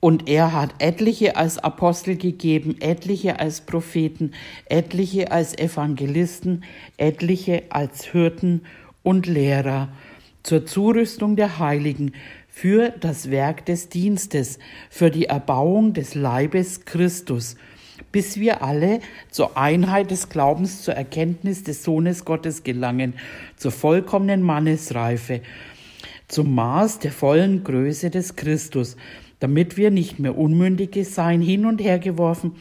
Und 0.00 0.28
er 0.28 0.52
hat 0.52 0.74
etliche 0.80 1.36
als 1.36 1.58
Apostel 1.58 2.16
gegeben, 2.16 2.76
etliche 2.80 3.38
als 3.38 3.60
Propheten, 3.60 4.32
etliche 4.66 5.30
als 5.30 5.56
Evangelisten, 5.56 6.64
etliche 6.96 7.62
als 7.70 8.06
Hirten 8.06 8.62
und 9.04 9.26
Lehrer 9.26 9.88
zur 10.42 10.66
Zurüstung 10.66 11.36
der 11.36 11.60
Heiligen 11.60 12.12
für 12.48 12.90
das 12.90 13.30
Werk 13.30 13.64
des 13.64 13.88
Dienstes, 13.88 14.58
für 14.90 15.10
die 15.10 15.26
Erbauung 15.26 15.94
des 15.94 16.16
Leibes 16.16 16.84
Christus, 16.84 17.56
bis 18.10 18.40
wir 18.40 18.62
alle 18.62 18.98
zur 19.30 19.56
Einheit 19.56 20.10
des 20.10 20.28
Glaubens, 20.28 20.82
zur 20.82 20.94
Erkenntnis 20.94 21.62
des 21.62 21.84
Sohnes 21.84 22.24
Gottes 22.24 22.64
gelangen, 22.64 23.14
zur 23.56 23.70
vollkommenen 23.70 24.42
Mannesreife, 24.42 25.42
zum 26.32 26.54
Maß 26.54 26.98
der 27.00 27.12
vollen 27.12 27.62
Größe 27.62 28.08
des 28.08 28.36
Christus, 28.36 28.96
damit 29.38 29.76
wir 29.76 29.90
nicht 29.90 30.18
mehr 30.18 30.38
Unmündige 30.38 31.04
seien, 31.04 31.42
hin 31.42 31.66
und 31.66 31.78
her 31.78 31.98
geworfen, 31.98 32.52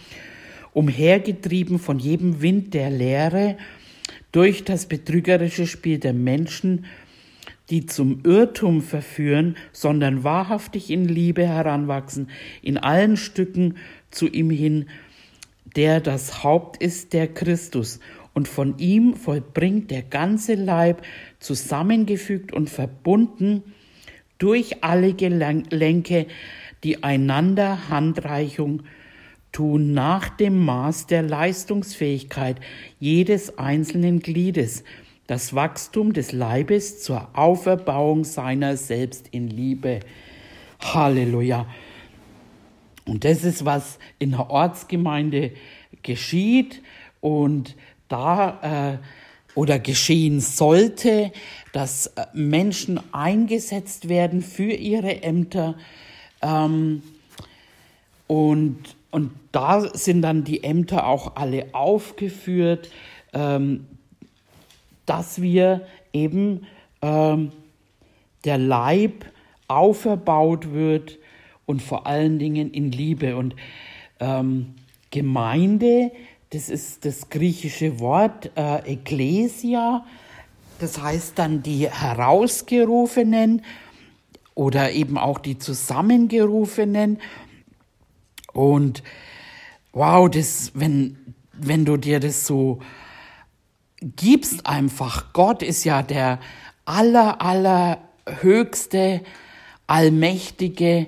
umhergetrieben 0.73 1.79
von 1.79 1.97
jedem 1.97 2.41
Wind 2.41 2.73
der 2.73 2.89
Lehre, 2.89 3.55
durch 4.33 4.65
das 4.65 4.87
betrügerische 4.87 5.67
Spiel 5.67 5.99
der 5.99 6.11
Menschen, 6.11 6.85
die 7.69 7.85
zum 7.85 8.19
Irrtum 8.25 8.81
verführen, 8.81 9.55
sondern 9.71 10.25
wahrhaftig 10.25 10.89
in 10.89 11.05
Liebe 11.05 11.47
heranwachsen, 11.47 12.27
in 12.61 12.77
allen 12.77 13.15
Stücken 13.15 13.75
zu 14.09 14.27
ihm 14.27 14.49
hin, 14.49 14.87
der 15.77 16.01
das 16.01 16.43
Haupt 16.43 16.81
ist, 16.83 17.13
der 17.13 17.27
Christus, 17.27 18.01
und 18.33 18.47
von 18.47 18.77
ihm 18.79 19.15
vollbringt 19.15 19.91
der 19.91 20.03
ganze 20.03 20.55
Leib 20.55 21.01
zusammengefügt 21.41 22.53
und 22.53 22.69
verbunden 22.69 23.63
durch 24.37 24.83
alle 24.83 25.13
Gelenke, 25.13 26.27
die 26.85 27.03
einander 27.03 27.89
Handreichung 27.89 28.83
tun 29.51 29.93
nach 29.93 30.29
dem 30.29 30.63
Maß 30.63 31.07
der 31.07 31.23
Leistungsfähigkeit 31.23 32.61
jedes 32.99 33.57
einzelnen 33.57 34.21
Gliedes, 34.21 34.83
das 35.27 35.53
Wachstum 35.53 36.13
des 36.13 36.31
Leibes 36.31 37.01
zur 37.03 37.27
Auferbauung 37.33 38.23
seiner 38.23 38.77
selbst 38.77 39.27
in 39.31 39.47
Liebe. 39.47 39.99
Halleluja. 40.79 41.67
Und 43.05 43.23
das 43.25 43.43
ist, 43.43 43.65
was 43.65 43.99
in 44.19 44.31
der 44.31 44.49
Ortsgemeinde 44.49 45.51
geschieht. 46.01 46.81
Und 47.19 47.75
da 48.07 48.97
äh, 48.97 48.97
oder 49.55 49.79
geschehen 49.79 50.39
sollte, 50.39 51.31
dass 51.73 52.07
äh, 52.07 52.25
Menschen 52.33 52.99
eingesetzt 53.13 54.09
werden 54.09 54.41
für 54.41 54.71
ihre 54.71 55.23
Ämter. 55.23 55.75
Ähm, 56.41 57.03
und, 58.27 58.77
und 59.11 59.31
da 59.51 59.81
sind 59.93 60.21
dann 60.21 60.43
die 60.43 60.63
Ämter 60.63 61.07
auch 61.07 61.35
alle 61.35 61.73
aufgeführt, 61.73 62.89
ähm, 63.33 63.87
dass 65.05 65.41
wir 65.41 65.85
eben 66.13 66.65
ähm, 67.01 67.51
der 68.45 68.57
Leib 68.57 69.25
auferbaut 69.67 70.71
wird 70.71 71.17
und 71.65 71.81
vor 71.81 72.07
allen 72.07 72.39
Dingen 72.39 72.71
in 72.71 72.91
Liebe. 72.91 73.35
Und 73.35 73.55
ähm, 74.19 74.75
Gemeinde 75.11 76.11
das 76.51 76.67
ist 76.67 77.05
das 77.05 77.29
griechische 77.29 77.99
Wort 77.99 78.51
äh, 78.57 78.79
Ecclesia. 78.79 80.05
Das 80.79 81.01
heißt 81.01 81.39
dann 81.39 81.63
die 81.63 81.89
Herausgerufenen 81.89 83.63
oder 84.53 84.91
eben 84.91 85.17
auch 85.17 85.39
die 85.39 85.57
Zusammengerufenen. 85.57 87.19
Und 88.51 89.01
wow, 89.93 90.29
das, 90.29 90.71
wenn, 90.73 91.35
wenn 91.53 91.85
du 91.85 91.95
dir 91.95 92.19
das 92.19 92.45
so 92.45 92.79
gibst 94.01 94.65
einfach, 94.65 95.31
Gott 95.31 95.63
ist 95.63 95.85
ja 95.85 96.03
der 96.03 96.39
aller, 96.83 97.41
aller 97.41 97.99
höchste, 98.41 99.21
allmächtige 99.87 101.07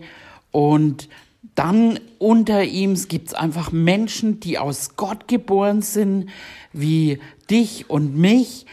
und 0.52 1.10
dann 1.56 2.00
unter 2.18 2.64
ihm 2.64 2.96
gibt 3.08 3.30
es 3.30 3.34
einfach 3.34 3.72
Menschen, 3.72 4.40
die 4.40 4.58
aus 4.58 4.96
Gott 4.96 5.28
geboren 5.28 5.82
sind, 5.82 6.30
wie 6.72 7.20
dich 7.50 7.90
und 7.90 8.18
mich. 8.18 8.66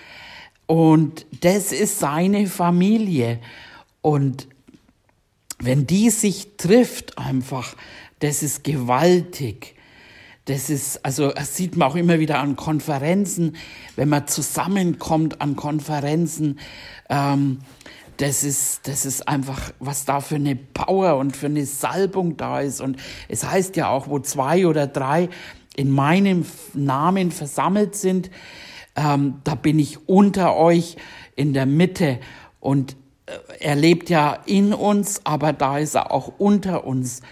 Und 0.66 1.26
das 1.40 1.72
ist 1.72 1.98
seine 1.98 2.46
Familie. 2.46 3.40
Und 4.00 4.48
wenn 5.58 5.86
die 5.86 6.10
sich 6.10 6.56
trifft 6.56 7.18
einfach, 7.18 7.74
das 8.20 8.42
ist 8.42 8.64
gewaltig. 8.64 9.74
Das 10.46 10.70
ist, 10.70 11.04
also 11.04 11.30
das 11.30 11.56
sieht 11.56 11.76
man 11.76 11.88
auch 11.88 11.96
immer 11.96 12.18
wieder 12.18 12.38
an 12.38 12.56
Konferenzen, 12.56 13.56
wenn 13.96 14.08
man 14.08 14.26
zusammenkommt 14.26 15.40
an 15.40 15.54
Konferenzen. 15.54 16.58
Ähm, 17.08 17.58
das 18.20 18.44
ist, 18.44 18.86
das 18.86 19.06
ist 19.06 19.26
einfach, 19.26 19.72
was 19.78 20.04
da 20.04 20.20
für 20.20 20.34
eine 20.34 20.54
Power 20.54 21.16
und 21.16 21.34
für 21.34 21.46
eine 21.46 21.64
Salbung 21.64 22.36
da 22.36 22.60
ist. 22.60 22.82
Und 22.82 22.98
es 23.28 23.44
heißt 23.44 23.76
ja 23.76 23.88
auch, 23.88 24.08
wo 24.08 24.18
zwei 24.18 24.66
oder 24.66 24.86
drei 24.86 25.30
in 25.74 25.90
meinem 25.90 26.44
Namen 26.74 27.32
versammelt 27.32 27.96
sind, 27.96 28.30
ähm, 28.94 29.40
da 29.44 29.54
bin 29.54 29.78
ich 29.78 30.06
unter 30.06 30.54
euch 30.56 30.96
in 31.34 31.54
der 31.54 31.64
Mitte 31.64 32.18
und 32.58 32.94
äh, 33.24 33.32
er 33.60 33.76
lebt 33.76 34.10
ja 34.10 34.38
in 34.44 34.74
uns, 34.74 35.24
aber 35.24 35.54
da 35.54 35.78
ist 35.78 35.94
er 35.94 36.10
auch 36.10 36.34
unter 36.36 36.84
uns. 36.84 37.22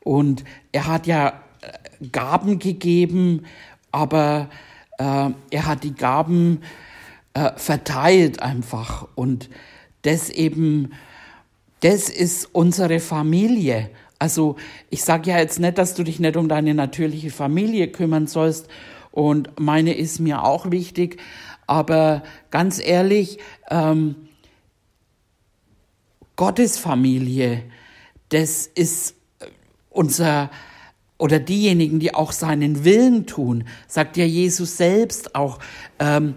Und 0.00 0.44
er 0.72 0.86
hat 0.86 1.06
ja 1.06 1.42
äh, 1.60 2.06
Gaben 2.06 2.58
gegeben, 2.58 3.44
aber 3.92 4.48
äh, 4.96 5.30
er 5.50 5.66
hat 5.66 5.84
die 5.84 5.94
Gaben 5.94 6.62
äh, 7.34 7.50
verteilt 7.56 8.40
einfach. 8.40 9.08
Und 9.14 9.50
das 10.02 10.30
eben, 10.30 10.92
das 11.80 12.08
ist 12.08 12.48
unsere 12.52 13.00
Familie. 13.00 13.90
Also 14.18 14.56
ich 14.90 15.04
sage 15.04 15.30
ja 15.30 15.38
jetzt 15.38 15.60
nicht, 15.60 15.78
dass 15.78 15.94
du 15.94 16.02
dich 16.02 16.18
nicht 16.20 16.36
um 16.36 16.48
deine 16.48 16.74
natürliche 16.74 17.30
Familie 17.30 17.88
kümmern 17.88 18.26
sollst. 18.26 18.68
Und 19.10 19.58
meine 19.58 19.94
ist 19.94 20.18
mir 20.18 20.44
auch 20.44 20.70
wichtig. 20.70 21.20
Aber 21.66 22.22
ganz 22.50 22.80
ehrlich, 22.84 23.38
ähm, 23.70 24.14
Gottes 26.36 26.78
Familie, 26.78 27.64
das 28.28 28.66
ist 28.66 29.14
unser 29.90 30.50
oder 31.18 31.40
diejenigen, 31.40 31.98
die 31.98 32.14
auch 32.14 32.30
seinen 32.30 32.84
Willen 32.84 33.26
tun, 33.26 33.64
sagt 33.88 34.16
ja 34.16 34.24
Jesus 34.24 34.76
selbst 34.76 35.34
auch. 35.34 35.58
Ähm, 35.98 36.36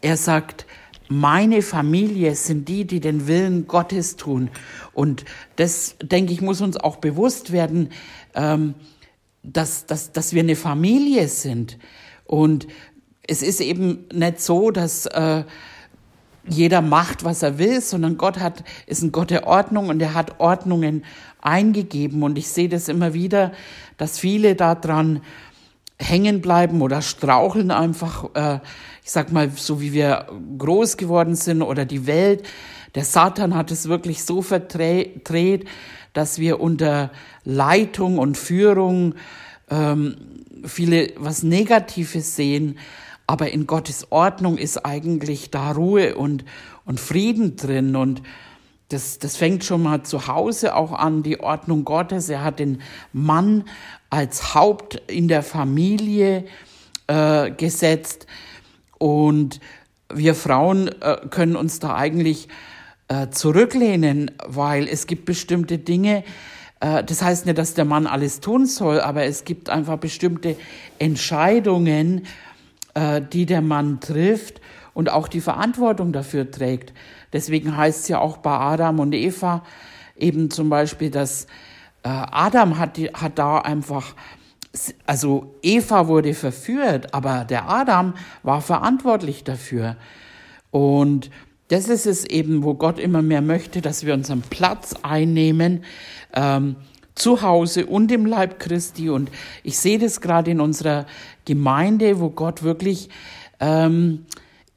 er 0.00 0.16
sagt, 0.16 0.65
meine 1.08 1.62
Familie 1.62 2.34
sind 2.34 2.68
die, 2.68 2.84
die 2.84 3.00
den 3.00 3.26
Willen 3.26 3.66
Gottes 3.66 4.16
tun. 4.16 4.50
Und 4.92 5.24
das, 5.56 5.96
denke 6.02 6.32
ich, 6.32 6.40
muss 6.40 6.60
uns 6.60 6.76
auch 6.76 6.96
bewusst 6.96 7.52
werden, 7.52 7.90
ähm, 8.34 8.74
dass, 9.42 9.86
dass, 9.86 10.12
dass 10.12 10.32
wir 10.32 10.42
eine 10.42 10.56
Familie 10.56 11.28
sind. 11.28 11.78
Und 12.24 12.66
es 13.26 13.42
ist 13.42 13.60
eben 13.60 14.06
nicht 14.12 14.40
so, 14.40 14.70
dass 14.70 15.06
äh, 15.06 15.44
jeder 16.48 16.80
macht, 16.80 17.24
was 17.24 17.42
er 17.42 17.58
will, 17.58 17.80
sondern 17.80 18.16
Gott 18.18 18.38
hat, 18.38 18.64
ist 18.86 19.02
ein 19.02 19.12
Gott 19.12 19.30
der 19.30 19.46
Ordnung 19.46 19.88
und 19.88 20.00
er 20.00 20.14
hat 20.14 20.40
Ordnungen 20.40 21.04
eingegeben. 21.40 22.22
Und 22.22 22.38
ich 22.38 22.48
sehe 22.48 22.68
das 22.68 22.88
immer 22.88 23.14
wieder, 23.14 23.52
dass 23.96 24.18
viele 24.18 24.54
daran 24.54 25.22
hängen 25.98 26.40
bleiben 26.40 26.82
oder 26.82 27.02
straucheln 27.02 27.70
einfach, 27.70 28.34
äh, 28.34 28.60
ich 29.06 29.12
sag 29.12 29.30
mal, 29.30 29.52
so 29.54 29.80
wie 29.80 29.92
wir 29.92 30.26
groß 30.58 30.96
geworden 30.96 31.36
sind 31.36 31.62
oder 31.62 31.84
die 31.84 32.08
Welt. 32.08 32.44
Der 32.96 33.04
Satan 33.04 33.54
hat 33.54 33.70
es 33.70 33.88
wirklich 33.88 34.24
so 34.24 34.42
verdreht, 34.42 35.68
dass 36.12 36.40
wir 36.40 36.58
unter 36.58 37.12
Leitung 37.44 38.18
und 38.18 38.36
Führung 38.36 39.14
ähm, 39.70 40.16
viele 40.64 41.12
was 41.14 41.44
Negatives 41.44 42.34
sehen, 42.34 42.80
aber 43.28 43.52
in 43.52 43.68
Gottes 43.68 44.10
Ordnung 44.10 44.58
ist 44.58 44.84
eigentlich 44.84 45.52
da 45.52 45.70
Ruhe 45.70 46.16
und, 46.16 46.44
und 46.84 46.98
Frieden 46.98 47.54
drin 47.54 47.94
und 47.94 48.22
das, 48.88 49.20
das 49.20 49.36
fängt 49.36 49.62
schon 49.62 49.84
mal 49.84 50.02
zu 50.02 50.26
Hause 50.26 50.74
auch 50.74 50.90
an, 50.90 51.22
die 51.22 51.38
Ordnung 51.38 51.84
Gottes. 51.84 52.28
Er 52.28 52.42
hat 52.42 52.58
den 52.58 52.82
Mann 53.12 53.66
als 54.10 54.54
Haupt 54.54 55.00
in 55.06 55.28
der 55.28 55.44
Familie 55.44 56.44
äh, 57.06 57.52
gesetzt 57.52 58.26
und 58.98 59.60
wir 60.12 60.34
Frauen 60.34 60.88
äh, 61.00 61.16
können 61.30 61.56
uns 61.56 61.78
da 61.78 61.94
eigentlich 61.94 62.48
äh, 63.08 63.28
zurücklehnen, 63.30 64.30
weil 64.46 64.88
es 64.88 65.06
gibt 65.06 65.24
bestimmte 65.24 65.78
Dinge, 65.78 66.24
äh, 66.80 67.02
das 67.04 67.22
heißt 67.22 67.46
nicht, 67.46 67.58
dass 67.58 67.74
der 67.74 67.84
Mann 67.84 68.06
alles 68.06 68.40
tun 68.40 68.66
soll, 68.66 69.00
aber 69.00 69.24
es 69.24 69.44
gibt 69.44 69.70
einfach 69.70 69.98
bestimmte 69.98 70.56
Entscheidungen, 70.98 72.26
äh, 72.94 73.20
die 73.20 73.46
der 73.46 73.62
Mann 73.62 74.00
trifft 74.00 74.60
und 74.94 75.10
auch 75.10 75.28
die 75.28 75.40
Verantwortung 75.40 76.12
dafür 76.12 76.50
trägt. 76.50 76.92
Deswegen 77.32 77.76
heißt 77.76 78.02
es 78.02 78.08
ja 78.08 78.18
auch 78.18 78.38
bei 78.38 78.52
Adam 78.52 79.00
und 79.00 79.14
Eva 79.14 79.62
eben 80.16 80.50
zum 80.50 80.70
Beispiel, 80.70 81.10
dass 81.10 81.44
äh, 82.02 82.08
Adam 82.08 82.78
hat, 82.78 82.96
die, 82.96 83.08
hat 83.08 83.38
da 83.38 83.58
einfach, 83.58 84.14
also 85.06 85.54
Eva 85.62 86.08
wurde 86.08 86.34
verführt, 86.34 87.14
aber 87.14 87.44
der 87.44 87.68
Adam 87.68 88.14
war 88.42 88.60
verantwortlich 88.60 89.44
dafür. 89.44 89.96
Und 90.70 91.30
das 91.68 91.88
ist 91.88 92.06
es 92.06 92.24
eben, 92.24 92.62
wo 92.62 92.74
Gott 92.74 92.98
immer 92.98 93.22
mehr 93.22 93.42
möchte, 93.42 93.80
dass 93.80 94.06
wir 94.06 94.14
unseren 94.14 94.42
Platz 94.42 94.94
einnehmen, 95.02 95.84
ähm, 96.34 96.76
zu 97.14 97.42
Hause 97.42 97.86
und 97.86 98.12
im 98.12 98.26
Leib 98.26 98.60
Christi. 98.60 99.08
Und 99.08 99.30
ich 99.62 99.78
sehe 99.78 99.98
das 99.98 100.20
gerade 100.20 100.50
in 100.50 100.60
unserer 100.60 101.06
Gemeinde, 101.44 102.20
wo 102.20 102.30
Gott 102.30 102.62
wirklich 102.62 103.08
ähm, 103.58 104.26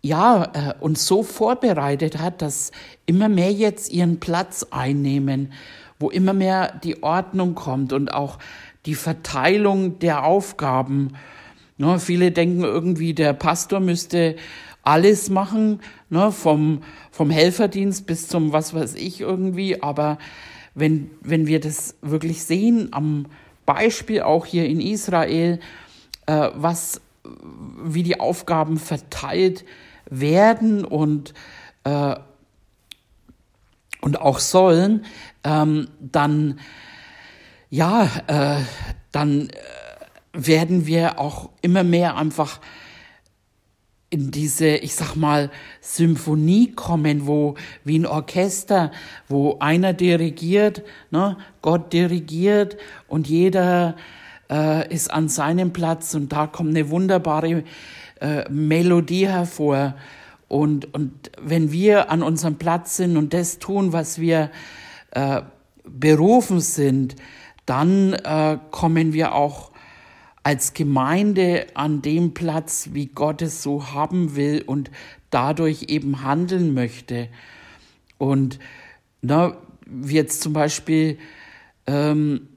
ja, 0.02 0.44
äh, 0.54 0.74
uns 0.80 1.06
so 1.06 1.24
vorbereitet 1.24 2.18
hat, 2.18 2.42
dass 2.42 2.72
immer 3.06 3.30
mehr 3.30 3.52
jetzt 3.52 3.92
ihren 3.92 4.20
Platz 4.20 4.66
einnehmen, 4.72 5.52
wo 6.00 6.10
immer 6.10 6.34
mehr 6.34 6.80
die 6.84 7.04
Ordnung 7.04 7.56
kommt 7.56 7.92
und 7.92 8.14
auch 8.14 8.40
die 8.86 8.96
Verteilung 8.96 10.00
der 10.00 10.24
Aufgaben. 10.24 11.14
Ne, 11.78 12.00
viele 12.00 12.32
denken 12.32 12.64
irgendwie, 12.64 13.14
der 13.14 13.34
Pastor 13.34 13.80
müsste 13.80 14.36
alles 14.84 15.30
machen, 15.30 15.82
ne, 16.10 16.32
vom, 16.32 16.82
vom 17.12 17.30
Helferdienst 17.30 18.06
bis 18.06 18.28
zum 18.28 18.54
was 18.54 18.74
weiß 18.74 18.96
ich 18.96 19.22
irgendwie, 19.22 19.82
aber 19.82 20.18
wenn, 20.76 21.12
wenn 21.22 21.48
wir 21.48 21.60
das 21.60 21.96
wirklich 22.02 22.44
sehen, 22.44 22.90
am 22.92 23.26
Beispiel 23.66 24.22
auch 24.22 24.46
hier 24.46 24.66
in 24.66 24.82
Israel, 24.82 25.60
äh, 26.26 26.50
was, 26.56 27.02
wie 27.84 28.04
die 28.04 28.20
Aufgaben 28.20 28.78
verteilt 28.78 29.66
werden 30.10 30.86
und, 30.86 31.34
äh, 31.84 32.16
und 34.02 34.22
auch 34.22 34.40
sollen, 34.40 35.06
ähm, 35.44 35.90
dann, 36.00 36.60
ja, 37.70 38.10
äh, 38.28 38.62
dann 39.12 39.50
äh, 39.50 39.54
werden 40.34 40.86
wir 40.86 41.20
auch 41.20 41.50
immer 41.62 41.84
mehr 41.84 42.18
einfach 42.18 42.60
in 44.10 44.32
diese, 44.32 44.70
ich 44.70 44.96
sag 44.96 45.16
mal, 45.16 45.52
Symphonie 45.82 46.72
kommen, 46.72 47.28
wo 47.28 47.56
wie 47.84 48.00
ein 48.00 48.08
Orchester, 48.08 48.92
wo 49.28 49.58
einer 49.60 49.94
dirigiert, 49.94 50.84
ne, 51.12 51.38
Gott 51.62 51.94
dirigiert 51.94 52.78
und 53.08 53.28
jeder 53.28 53.96
äh, 54.50 54.92
ist 54.92 55.12
an 55.12 55.30
seinem 55.30 55.74
Platz 55.74 56.16
und 56.16 56.32
da 56.32 56.48
kommt 56.48 56.72
eine 56.72 56.90
wunderbare 56.90 57.64
äh, 58.20 58.50
Melodie 58.50 59.28
hervor. 59.28 59.96
Und, 60.48 60.92
und 60.96 61.32
wenn 61.40 61.72
wir 61.72 62.10
an 62.10 62.24
unserem 62.24 62.56
Platz 62.56 62.98
sind 62.98 63.16
und 63.16 63.36
das 63.36 63.60
tun, 63.60 63.94
was 63.94 64.20
wir 64.20 64.50
äh, 65.12 65.42
berufen 65.84 66.60
sind, 66.62 67.16
dann 67.70 68.14
äh, 68.14 68.58
kommen 68.72 69.14
wir 69.14 69.36
auch 69.36 69.72
als 70.42 70.74
Gemeinde 70.74 71.68
an 71.76 72.02
dem 72.02 72.34
Platz, 72.34 72.90
wie 72.94 73.06
Gott 73.06 73.44
es 73.44 73.62
so 73.62 73.92
haben 73.92 74.36
will 74.36 74.64
und 74.66 74.90
dadurch 75.30 75.86
eben 75.90 76.24
handeln 76.24 76.74
möchte. 76.74 77.28
Und 78.18 78.58
na, 79.22 79.56
wie 79.86 80.16
jetzt 80.16 80.42
zum 80.42 80.54
Beispiel, 80.54 81.20
ähm, 81.86 82.48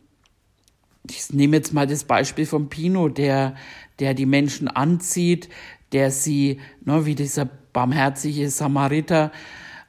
ich 1.11 1.31
nehme 1.33 1.57
jetzt 1.57 1.75
mal 1.75 1.87
das 1.87 2.05
Beispiel 2.05 2.47
von 2.47 2.71
Pino, 2.71 3.09
der, 3.09 3.55
der 3.99 4.15
die 4.15 4.27
Menschen 4.27 4.69
anzieht, 4.69 5.51
der 5.93 6.11
sie, 6.11 6.61
na, 6.85 7.05
wie 7.05 7.15
dieser 7.15 7.45
barmherzige 7.45 8.49
Samariter, 8.49 9.31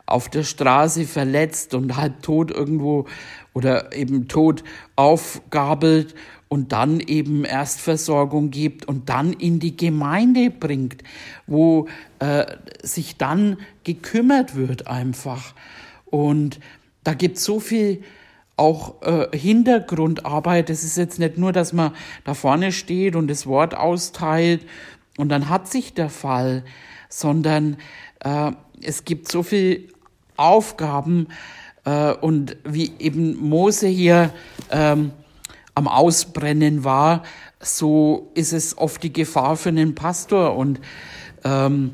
auf 0.05 0.29
der 0.29 0.43
Straße 0.43 1.05
verletzt 1.05 1.73
und 1.73 1.95
halb 1.95 2.21
tot 2.21 2.51
irgendwo 2.51 3.05
oder 3.53 3.95
eben 3.95 4.27
tot 4.27 4.63
aufgabelt 4.95 6.15
und 6.49 6.71
dann 6.71 6.99
eben 6.99 7.45
Erstversorgung 7.45 8.51
gibt 8.51 8.85
und 8.85 9.09
dann 9.09 9.33
in 9.33 9.59
die 9.59 9.75
Gemeinde 9.75 10.51
bringt, 10.51 11.03
wo 11.47 11.87
äh, 12.19 12.45
sich 12.83 13.17
dann 13.17 13.57
gekümmert 13.83 14.55
wird 14.55 14.87
einfach. 14.87 15.53
Und 16.05 16.59
da 17.03 17.13
gibt 17.13 17.37
es 17.37 17.43
so 17.43 17.59
viel 17.59 18.03
auch 18.55 19.01
äh, 19.01 19.35
Hintergrundarbeit. 19.35 20.69
Es 20.69 20.83
ist 20.83 20.97
jetzt 20.97 21.17
nicht 21.17 21.37
nur, 21.37 21.51
dass 21.51 21.73
man 21.73 21.93
da 22.23 22.33
vorne 22.33 22.71
steht 22.71 23.15
und 23.15 23.27
das 23.29 23.47
Wort 23.47 23.75
austeilt 23.75 24.65
und 25.17 25.29
dann 25.29 25.49
hat 25.49 25.67
sich 25.67 25.93
der 25.93 26.09
Fall, 26.09 26.63
sondern 27.09 27.77
äh, 28.19 28.51
es 28.81 29.05
gibt 29.05 29.31
so 29.31 29.43
viel 29.43 29.92
Aufgaben 30.37 31.27
äh, 31.85 32.13
und 32.13 32.57
wie 32.63 32.93
eben 32.99 33.37
Mose 33.37 33.87
hier 33.87 34.31
ähm, 34.71 35.11
am 35.75 35.87
Ausbrennen 35.87 36.83
war, 36.83 37.23
so 37.59 38.31
ist 38.35 38.53
es 38.53 38.77
oft 38.77 39.01
die 39.03 39.13
Gefahr 39.13 39.55
für 39.55 39.69
einen 39.69 39.95
Pastor 39.95 40.55
und 40.55 40.79
ähm, 41.43 41.93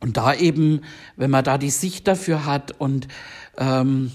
und 0.00 0.16
da 0.16 0.34
eben, 0.34 0.80
wenn 1.16 1.30
man 1.30 1.44
da 1.44 1.58
die 1.58 1.70
Sicht 1.70 2.08
dafür 2.08 2.44
hat 2.44 2.72
und 2.80 3.06
ähm, 3.56 4.10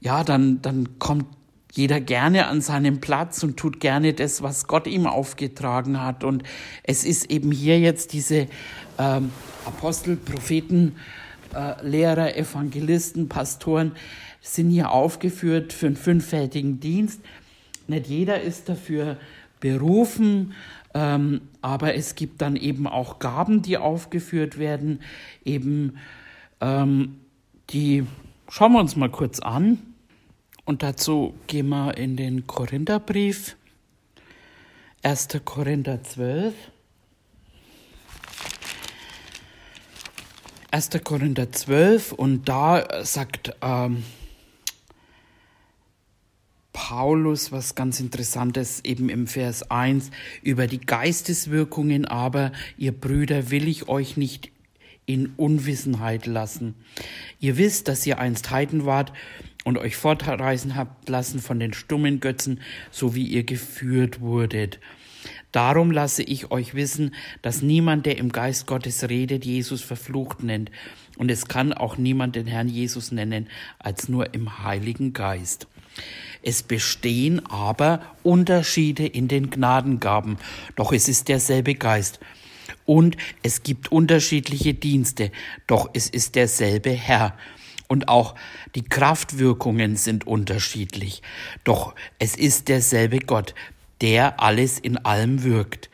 ja, 0.00 0.22
dann 0.22 0.60
dann 0.60 0.98
kommt 0.98 1.26
jeder 1.72 2.00
gerne 2.00 2.46
an 2.46 2.60
seinem 2.60 3.00
Platz 3.00 3.42
und 3.42 3.56
tut 3.56 3.80
gerne 3.80 4.12
das, 4.12 4.42
was 4.42 4.66
Gott 4.66 4.86
ihm 4.86 5.06
aufgetragen 5.06 6.02
hat. 6.02 6.24
Und 6.24 6.42
es 6.82 7.04
ist 7.04 7.30
eben 7.30 7.52
hier 7.52 7.78
jetzt 7.78 8.12
diese 8.12 8.48
ähm, 8.98 9.30
Apostel, 9.64 10.16
Propheten, 10.16 10.96
äh, 11.54 11.86
Lehrer, 11.86 12.36
Evangelisten, 12.36 13.28
Pastoren 13.28 13.92
sind 14.40 14.70
hier 14.70 14.90
aufgeführt 14.90 15.72
für 15.72 15.86
einen 15.86 15.96
fünffältigen 15.96 16.80
Dienst. 16.80 17.20
Nicht 17.86 18.06
jeder 18.06 18.40
ist 18.40 18.68
dafür 18.68 19.16
berufen, 19.60 20.54
ähm, 20.94 21.42
aber 21.60 21.94
es 21.94 22.14
gibt 22.14 22.40
dann 22.42 22.56
eben 22.56 22.86
auch 22.86 23.18
Gaben, 23.18 23.62
die 23.62 23.76
aufgeführt 23.76 24.58
werden, 24.58 25.00
eben 25.44 25.98
ähm, 26.60 27.16
die 27.70 28.04
schauen 28.48 28.72
wir 28.72 28.80
uns 28.80 28.96
mal 28.96 29.10
kurz 29.10 29.40
an. 29.40 29.78
Und 30.64 30.82
dazu 30.82 31.34
gehen 31.46 31.68
wir 31.68 31.96
in 31.96 32.16
den 32.16 32.46
Korintherbrief, 32.46 33.56
1. 35.02 35.28
Korinther 35.44 36.02
12. 36.02 36.54
1. 40.78 40.90
Korinther 41.02 41.50
12 41.50 42.12
und 42.12 42.48
da 42.48 43.04
sagt 43.04 43.52
ähm, 43.62 44.04
Paulus 46.72 47.50
was 47.50 47.74
ganz 47.74 47.98
Interessantes 47.98 48.84
eben 48.84 49.08
im 49.08 49.26
Vers 49.26 49.72
1 49.72 50.12
über 50.40 50.68
die 50.68 50.78
Geisteswirkungen, 50.78 52.04
aber 52.04 52.52
ihr 52.76 52.92
Brüder 52.92 53.50
will 53.50 53.66
ich 53.66 53.88
euch 53.88 54.16
nicht 54.16 54.52
in 55.04 55.32
Unwissenheit 55.36 56.26
lassen. 56.26 56.76
Ihr 57.40 57.56
wisst, 57.56 57.88
dass 57.88 58.06
ihr 58.06 58.20
einst 58.20 58.52
Heiden 58.52 58.86
wart 58.86 59.12
und 59.64 59.78
euch 59.78 59.96
fortreisen 59.96 60.76
habt 60.76 61.08
lassen 61.08 61.40
von 61.40 61.58
den 61.58 61.72
stummen 61.72 62.20
Götzen, 62.20 62.60
so 62.92 63.16
wie 63.16 63.26
ihr 63.26 63.42
geführt 63.42 64.20
wurdet. 64.20 64.78
Darum 65.58 65.90
lasse 65.90 66.22
ich 66.22 66.52
euch 66.52 66.74
wissen, 66.74 67.16
dass 67.42 67.62
niemand, 67.62 68.06
der 68.06 68.16
im 68.16 68.30
Geist 68.30 68.68
Gottes 68.68 69.08
redet, 69.08 69.44
Jesus 69.44 69.82
verflucht 69.82 70.44
nennt. 70.44 70.70
Und 71.16 71.32
es 71.32 71.48
kann 71.48 71.72
auch 71.72 71.98
niemand 71.98 72.36
den 72.36 72.46
Herrn 72.46 72.68
Jesus 72.68 73.10
nennen, 73.10 73.48
als 73.80 74.08
nur 74.08 74.34
im 74.34 74.62
Heiligen 74.62 75.14
Geist. 75.14 75.66
Es 76.44 76.62
bestehen 76.62 77.44
aber 77.46 78.02
Unterschiede 78.22 79.04
in 79.04 79.26
den 79.26 79.50
Gnadengaben, 79.50 80.36
doch 80.76 80.92
es 80.92 81.08
ist 81.08 81.26
derselbe 81.26 81.74
Geist. 81.74 82.20
Und 82.84 83.16
es 83.42 83.64
gibt 83.64 83.90
unterschiedliche 83.90 84.74
Dienste, 84.74 85.32
doch 85.66 85.90
es 85.92 86.08
ist 86.08 86.36
derselbe 86.36 86.90
Herr. 86.90 87.36
Und 87.88 88.06
auch 88.06 88.36
die 88.76 88.84
Kraftwirkungen 88.84 89.96
sind 89.96 90.24
unterschiedlich, 90.24 91.20
doch 91.64 91.96
es 92.20 92.36
ist 92.36 92.68
derselbe 92.68 93.18
Gott, 93.18 93.56
der 94.00 94.40
alles 94.40 94.78
in 94.78 94.96
allem 94.98 95.42
wirkt. 95.42 95.90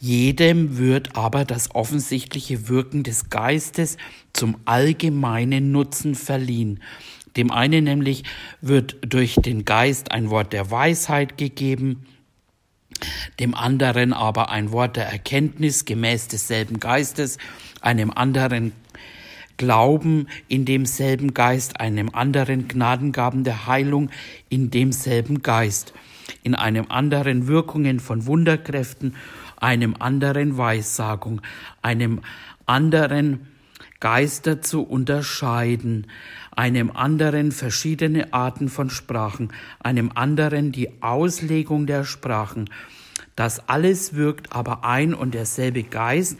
Jedem 0.00 0.78
wird 0.78 1.16
aber 1.16 1.44
das 1.44 1.74
offensichtliche 1.74 2.68
Wirken 2.68 3.02
des 3.02 3.30
Geistes 3.30 3.96
zum 4.32 4.56
allgemeinen 4.64 5.72
Nutzen 5.72 6.14
verliehen. 6.14 6.80
Dem 7.36 7.50
einen 7.50 7.84
nämlich 7.84 8.24
wird 8.60 8.96
durch 9.00 9.34
den 9.34 9.64
Geist 9.64 10.12
ein 10.12 10.30
Wort 10.30 10.52
der 10.52 10.70
Weisheit 10.70 11.36
gegeben, 11.36 12.06
dem 13.38 13.54
anderen 13.54 14.12
aber 14.12 14.50
ein 14.50 14.72
Wort 14.72 14.96
der 14.96 15.06
Erkenntnis 15.06 15.84
gemäß 15.84 16.28
desselben 16.28 16.80
Geistes, 16.80 17.38
einem 17.80 18.10
anderen 18.10 18.72
Glauben 19.56 20.28
in 20.46 20.64
demselben 20.64 21.34
Geist, 21.34 21.80
einem 21.80 22.10
anderen 22.10 22.68
Gnadengaben 22.68 23.42
der 23.42 23.66
Heilung 23.66 24.10
in 24.48 24.70
demselben 24.70 25.42
Geist, 25.42 25.92
in 26.42 26.54
einem 26.54 26.86
anderen 26.88 27.46
Wirkungen 27.46 28.00
von 28.00 28.26
Wunderkräften, 28.26 29.14
einem 29.56 29.94
anderen 29.98 30.56
Weissagung, 30.56 31.40
einem 31.82 32.20
anderen 32.66 33.48
Geister 34.00 34.60
zu 34.60 34.82
unterscheiden, 34.82 36.06
einem 36.52 36.90
anderen 36.90 37.50
verschiedene 37.52 38.32
Arten 38.32 38.68
von 38.68 38.90
Sprachen, 38.90 39.52
einem 39.80 40.12
anderen 40.14 40.70
die 40.70 41.02
Auslegung 41.02 41.86
der 41.86 42.04
Sprachen. 42.04 42.70
Das 43.34 43.68
alles 43.68 44.14
wirkt 44.14 44.52
aber 44.52 44.84
ein 44.84 45.14
und 45.14 45.34
derselbe 45.34 45.82
Geist, 45.82 46.38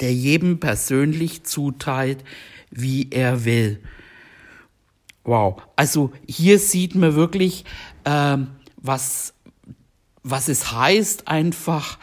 der 0.00 0.12
jedem 0.12 0.58
persönlich 0.58 1.44
zuteilt, 1.44 2.24
wie 2.70 3.08
er 3.10 3.44
will. 3.44 3.80
Wow, 5.24 5.62
also 5.76 6.12
hier 6.26 6.58
sieht 6.58 6.96
man 6.96 7.14
wirklich, 7.14 7.64
äh, 8.04 8.38
was, 8.76 9.34
was 10.22 10.48
es 10.48 10.72
heißt, 10.72 11.28
einfach 11.28 11.98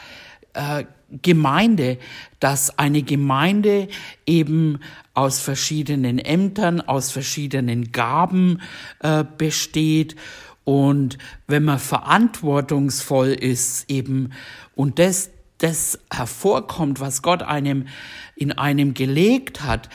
äh, 0.53 0.85
Gemeinde, 1.21 1.97
dass 2.39 2.77
eine 2.77 3.01
Gemeinde 3.01 3.87
eben 4.25 4.79
aus 5.13 5.39
verschiedenen 5.39 6.19
Ämtern, 6.19 6.81
aus 6.81 7.11
verschiedenen 7.11 7.91
Gaben 7.91 8.61
äh, 8.99 9.23
besteht. 9.37 10.15
Und 10.63 11.17
wenn 11.47 11.63
man 11.63 11.79
verantwortungsvoll 11.79 13.29
ist 13.29 13.89
eben 13.89 14.31
und 14.75 14.99
das, 14.99 15.31
das 15.57 15.99
hervorkommt, 16.13 16.99
was 16.99 17.21
Gott 17.21 17.41
einem 17.41 17.87
in 18.35 18.51
einem 18.51 18.93
gelegt 18.93 19.63
hat, 19.63 19.89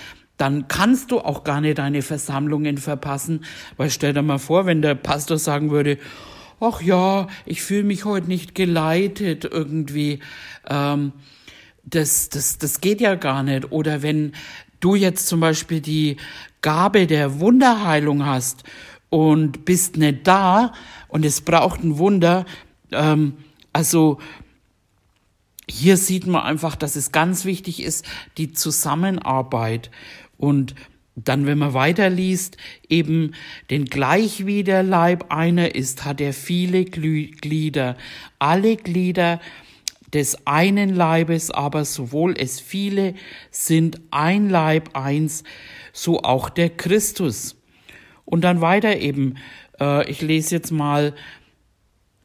dann 0.44 0.68
kannst 0.68 1.10
du 1.10 1.20
auch 1.20 1.42
gar 1.42 1.62
nicht 1.62 1.78
deine 1.78 2.02
Versammlungen 2.02 2.76
verpassen. 2.76 3.46
Weil 3.78 3.88
stell 3.88 4.12
dir 4.12 4.20
mal 4.20 4.36
vor, 4.36 4.66
wenn 4.66 4.82
der 4.82 4.94
Pastor 4.94 5.38
sagen 5.38 5.70
würde, 5.70 5.96
ach 6.60 6.82
ja, 6.82 7.28
ich 7.46 7.62
fühle 7.62 7.84
mich 7.84 8.04
heute 8.04 8.26
nicht 8.26 8.54
geleitet 8.54 9.46
irgendwie. 9.50 10.18
Ähm, 10.68 11.12
das, 11.82 12.28
das, 12.28 12.58
das 12.58 12.82
geht 12.82 13.00
ja 13.00 13.14
gar 13.14 13.42
nicht. 13.42 13.72
Oder 13.72 14.02
wenn 14.02 14.32
du 14.80 14.94
jetzt 14.94 15.28
zum 15.28 15.40
Beispiel 15.40 15.80
die 15.80 16.18
Gabe 16.60 17.06
der 17.06 17.40
Wunderheilung 17.40 18.26
hast 18.26 18.64
und 19.08 19.64
bist 19.64 19.96
nicht 19.96 20.26
da 20.26 20.74
und 21.08 21.24
es 21.24 21.40
braucht 21.40 21.82
ein 21.82 21.96
Wunder, 21.96 22.44
ähm, 22.92 23.32
also 23.72 24.18
hier 25.66 25.96
sieht 25.96 26.26
man 26.26 26.42
einfach, 26.42 26.76
dass 26.76 26.96
es 26.96 27.12
ganz 27.12 27.46
wichtig 27.46 27.82
ist, 27.82 28.04
die 28.36 28.52
Zusammenarbeit 28.52 29.90
und 30.36 30.74
dann, 31.16 31.46
wenn 31.46 31.58
man 31.58 31.74
weiterliest, 31.74 32.56
eben 32.88 33.34
denn 33.70 33.84
gleich 33.84 34.46
wie 34.46 34.64
der 34.64 34.82
Leib 34.82 35.32
einer 35.32 35.74
ist, 35.74 36.04
hat 36.04 36.20
er 36.20 36.32
viele 36.32 36.84
Glieder. 36.84 37.96
Alle 38.40 38.76
Glieder 38.76 39.40
des 40.12 40.46
einen 40.46 40.94
Leibes, 40.94 41.50
aber 41.50 41.84
sowohl 41.84 42.34
es 42.36 42.60
viele 42.60 43.14
sind 43.50 44.00
ein 44.10 44.48
Leib 44.48 44.96
eins, 44.96 45.44
so 45.92 46.20
auch 46.22 46.48
der 46.48 46.70
Christus. 46.70 47.56
Und 48.24 48.42
dann 48.42 48.60
weiter 48.60 48.96
eben, 48.96 49.36
äh, 49.80 50.08
ich 50.10 50.20
lese 50.20 50.56
jetzt 50.56 50.70
mal 50.70 51.14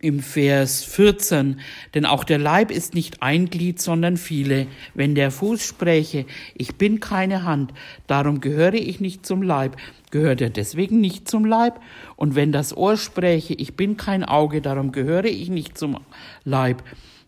im 0.01 0.21
Vers 0.21 0.83
14, 0.83 1.59
denn 1.93 2.05
auch 2.05 2.23
der 2.23 2.37
Leib 2.37 2.71
ist 2.71 2.93
nicht 2.93 3.21
ein 3.21 3.49
Glied, 3.49 3.81
sondern 3.81 4.15
viele. 4.15 4.67
Wenn 4.93 5.13
der 5.13 5.29
Fuß 5.29 5.61
spräche, 5.61 6.25
ich 6.55 6.75
bin 6.75 7.01
keine 7.01 7.43
Hand, 7.43 7.73
darum 8.07 8.39
gehöre 8.39 8.75
ich 8.75 9.01
nicht 9.01 9.25
zum 9.25 9.41
Leib, 9.41 9.75
gehört 10.09 10.39
er 10.39 10.49
deswegen 10.49 11.01
nicht 11.01 11.27
zum 11.27 11.43
Leib? 11.43 11.81
Und 12.15 12.35
wenn 12.35 12.53
das 12.53 12.75
Ohr 12.75 12.95
spräche, 12.95 13.53
ich 13.53 13.75
bin 13.75 13.97
kein 13.97 14.23
Auge, 14.23 14.61
darum 14.61 14.93
gehöre 14.93 15.25
ich 15.25 15.49
nicht 15.49 15.77
zum 15.77 15.97
Leib, 16.45 16.81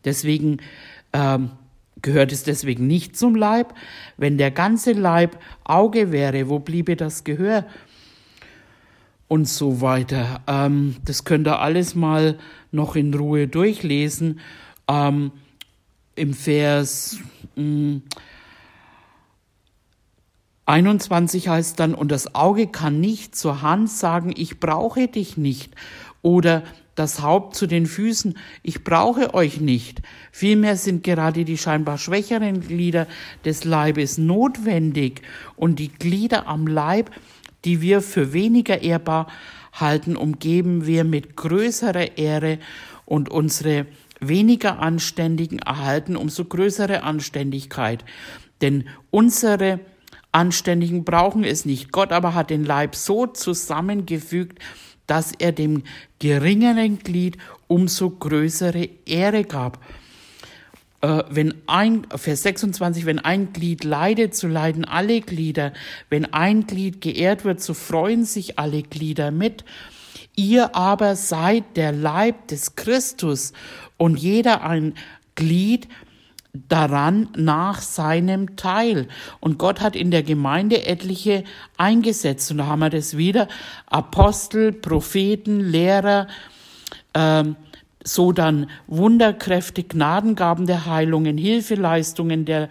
deswegen 0.06 0.58
ähm, 1.12 1.52
gehört 2.02 2.32
es 2.32 2.44
deswegen 2.44 2.88
nicht 2.88 3.18
zum 3.18 3.36
Leib? 3.36 3.74
Wenn 4.16 4.38
der 4.38 4.52
ganze 4.52 4.94
Leib 4.94 5.38
Auge 5.66 6.14
wäre, 6.14 6.48
wo 6.48 6.60
bliebe 6.60 6.96
das 6.96 7.26
Gehör? 7.26 7.66
Und 9.32 9.48
so 9.48 9.80
weiter. 9.80 10.42
Ähm, 10.46 10.98
das 11.06 11.24
könnt 11.24 11.48
ihr 11.48 11.62
alles 11.62 11.96
mal 11.96 12.38
noch 12.74 12.98
in 12.98 13.14
Ruhe 13.14 13.48
durchlesen. 13.48 14.42
Ähm, 14.90 15.32
Im 16.16 16.34
Vers 16.34 17.18
mh, 17.56 17.64
hm, 17.64 18.02
21 20.66 21.48
heißt 21.48 21.80
dann, 21.80 21.96
und 21.96 22.12
das 22.12 22.36
Auge 22.36 22.68
kann 22.68 23.00
nicht 23.00 23.34
zur 23.34 23.62
Hand 23.62 23.90
sagen, 23.90 24.34
ich 24.36 24.60
brauche 24.60 25.08
dich 25.08 25.38
nicht. 25.38 25.76
Oder 26.22 26.64
das 26.96 27.22
Haupt 27.22 27.56
zu 27.56 27.68
den 27.68 27.86
Füßen, 27.86 28.38
ich 28.64 28.84
brauche 28.84 29.34
euch 29.34 29.62
nicht. 29.62 30.02
Vielmehr 30.34 30.76
sind 30.76 31.06
gerade 31.06 31.46
die 31.46 31.58
scheinbar 31.58 31.98
schwächeren 31.98 32.60
Glieder 32.60 33.08
des 33.46 33.64
Leibes 33.64 34.18
notwendig 34.18 35.22
und 35.56 35.80
die 35.80 35.88
Glieder 35.88 36.48
am 36.48 36.68
Leib 36.68 37.12
die 37.66 37.82
wir 37.82 38.02
für 38.02 38.34
weniger 38.34 38.82
ehrbar 38.82 39.28
halten, 39.74 40.16
umgeben 40.16 40.86
wir 40.86 41.04
mit 41.04 41.36
größerer 41.36 42.18
Ehre 42.18 42.60
und 43.06 43.30
unsere 43.30 43.86
weniger 44.20 44.80
Anständigen 44.80 45.60
erhalten 45.60 46.16
umso 46.16 46.46
größere 46.46 47.04
Anständigkeit. 47.04 48.06
Denn 48.62 48.86
unsere 49.10 49.80
Anständigen 50.32 51.04
brauchen 51.04 51.44
es 51.44 51.66
nicht. 51.66 51.92
Gott 51.92 52.12
aber 52.12 52.36
hat 52.36 52.50
den 52.50 52.64
Leib 52.64 52.96
so 52.96 53.28
zusammengefügt, 53.28 54.60
dass 55.08 55.34
er 55.38 55.52
dem 55.52 55.84
geringeren 56.20 57.00
Glied 57.00 57.38
umso 57.68 58.12
größere 58.12 58.88
Ehre 59.06 59.44
gab. 59.44 59.84
Äh, 61.02 61.24
wenn 61.30 61.56
ein, 61.68 62.08
Vers 62.16 62.44
26, 62.44 63.06
wenn 63.06 63.20
ein 63.20 63.54
Glied 63.54 63.84
leidet, 63.84 64.36
so 64.36 64.48
leiden 64.48 64.86
alle 64.86 65.22
Glieder. 65.22 65.74
Wenn 66.10 66.32
ein 66.34 66.68
Glied 66.68 67.02
geehrt 67.02 67.44
wird, 67.44 67.62
so 67.62 67.74
freuen 67.74 68.26
sich 68.26 68.60
alle 68.60 68.84
Glieder 68.84 69.32
mit. 69.32 69.66
Ihr 70.36 70.76
aber 70.76 71.16
seid 71.16 71.76
der 71.76 71.92
Leib 71.92 72.48
des 72.48 72.76
Christus 72.76 73.54
und 73.98 74.18
jeder 74.18 74.64
ein 74.64 74.94
Glied 75.36 75.88
daran 76.54 77.30
nach 77.36 77.82
seinem 77.82 78.56
Teil. 78.56 79.08
Und 79.40 79.58
Gott 79.58 79.82
hat 79.82 79.96
in 79.96 80.12
der 80.12 80.24
Gemeinde 80.24 80.86
etliche 80.86 81.44
eingesetzt. 81.78 82.52
Und 82.52 82.58
da 82.58 82.68
haben 82.68 82.80
wir 82.80 82.90
das 82.90 83.18
wieder. 83.18 83.48
Apostel, 83.88 84.72
Propheten, 84.72 85.62
Lehrer, 85.62 86.28
ähm, 87.14 87.56
so 88.04 88.32
dann 88.32 88.70
Wunderkräfte, 88.88 89.84
Gnadengaben 89.84 90.66
der 90.66 90.86
Heilungen, 90.86 91.38
Hilfeleistungen 91.38 92.46
der 92.46 92.70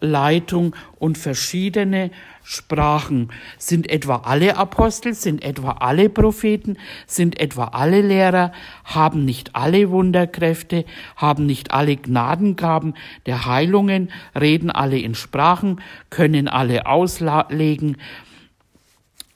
Leitung 0.00 0.76
und 0.98 1.16
verschiedene 1.16 2.10
Sprachen. 2.42 3.30
Sind 3.58 3.88
etwa 3.88 4.16
alle 4.24 4.56
Apostel, 4.56 5.14
sind 5.14 5.42
etwa 5.42 5.72
alle 5.80 6.08
Propheten, 6.08 6.76
sind 7.06 7.40
etwa 7.40 7.68
alle 7.68 8.02
Lehrer, 8.02 8.52
haben 8.84 9.24
nicht 9.24 9.56
alle 9.56 9.90
Wunderkräfte, 9.90 10.84
haben 11.16 11.46
nicht 11.46 11.72
alle 11.72 11.96
Gnadengaben 11.96 12.94
der 13.24 13.46
Heilungen, 13.46 14.12
reden 14.38 14.70
alle 14.70 14.98
in 14.98 15.14
Sprachen, 15.14 15.80
können 16.10 16.46
alle 16.46 16.86
auslegen, 16.86 17.96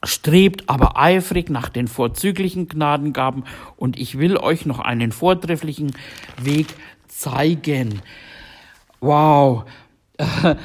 strebt 0.03 0.63
aber 0.67 0.97
eifrig 0.97 1.49
nach 1.49 1.69
den 1.69 1.87
vorzüglichen 1.87 2.67
Gnadengaben 2.67 3.43
und 3.77 3.99
ich 3.99 4.17
will 4.17 4.37
euch 4.37 4.65
noch 4.65 4.79
einen 4.79 5.11
vortrefflichen 5.11 5.95
Weg 6.41 6.67
zeigen. 7.07 8.01
Wow, 8.99 9.65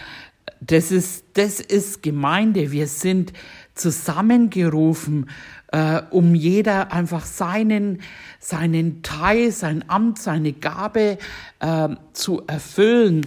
das 0.60 0.90
ist, 0.90 1.24
das 1.34 1.60
ist 1.60 2.02
Gemeinde. 2.02 2.72
Wir 2.72 2.86
sind 2.86 3.32
zusammengerufen, 3.74 5.28
äh, 5.72 6.00
um 6.10 6.34
jeder 6.34 6.92
einfach 6.92 7.24
seinen, 7.24 8.00
seinen 8.40 9.02
Teil, 9.02 9.50
sein 9.52 9.84
Amt, 9.88 10.18
seine 10.18 10.52
Gabe 10.52 11.18
äh, 11.60 11.88
zu 12.12 12.42
erfüllen. 12.46 13.26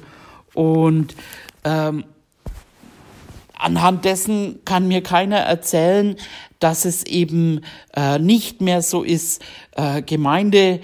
Und 0.53 1.15
ähm, 1.63 2.03
anhand 3.59 4.05
dessen 4.05 4.59
kann 4.65 4.87
mir 4.87 5.03
keiner 5.03 5.37
erzählen, 5.37 6.15
dass 6.59 6.85
es 6.85 7.03
eben 7.03 7.61
äh, 7.95 8.19
nicht 8.19 8.61
mehr 8.61 8.81
so 8.81 9.03
ist. 9.03 9.41
Äh, 9.75 10.01
Gemeinde 10.01 10.81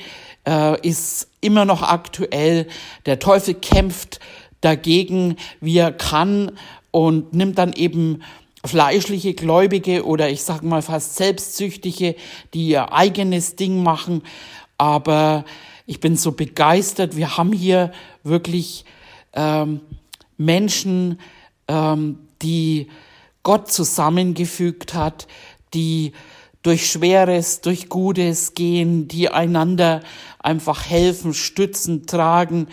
äh, 0.48 0.88
ist 0.88 1.30
immer 1.42 1.66
noch 1.66 1.82
aktuell. 1.82 2.68
Der 3.06 3.20
Teufel 3.20 3.56
kämpft 3.56 4.20
dagegen, 4.62 5.38
wie 5.60 5.78
er 5.78 5.92
kann 5.92 6.52
und 6.92 7.34
nimmt 7.34 7.58
dann 7.58 7.74
eben 7.74 8.22
fleischliche 8.66 9.34
Gläubige 9.34 10.06
oder 10.06 10.30
ich 10.30 10.44
sage 10.44 10.66
mal 10.66 10.82
fast 10.82 11.18
Selbstsüchtige, 11.18 12.16
die 12.54 12.70
ihr 12.70 12.94
eigenes 12.94 13.56
Ding 13.56 13.84
machen. 13.84 14.24
Aber 14.78 15.46
ich 15.86 16.00
bin 16.00 16.16
so 16.16 16.32
begeistert. 16.32 17.16
Wir 17.16 17.38
haben 17.38 17.54
hier 17.54 17.92
wirklich 18.24 18.86
ähm, 19.34 19.82
Menschen, 20.38 21.20
ähm, 21.68 22.25
die 22.46 22.88
Gott 23.44 23.72
zusammengefügt 23.72 24.94
hat, 24.94 25.28
die 25.74 26.14
durch 26.62 26.90
Schweres, 26.90 27.62
durch 27.62 27.90
Gutes 27.90 28.54
gehen, 28.54 29.08
die 29.08 29.30
einander 29.30 30.02
einfach 30.40 30.86
helfen, 30.90 31.34
stützen, 31.34 32.08
tragen, 32.08 32.68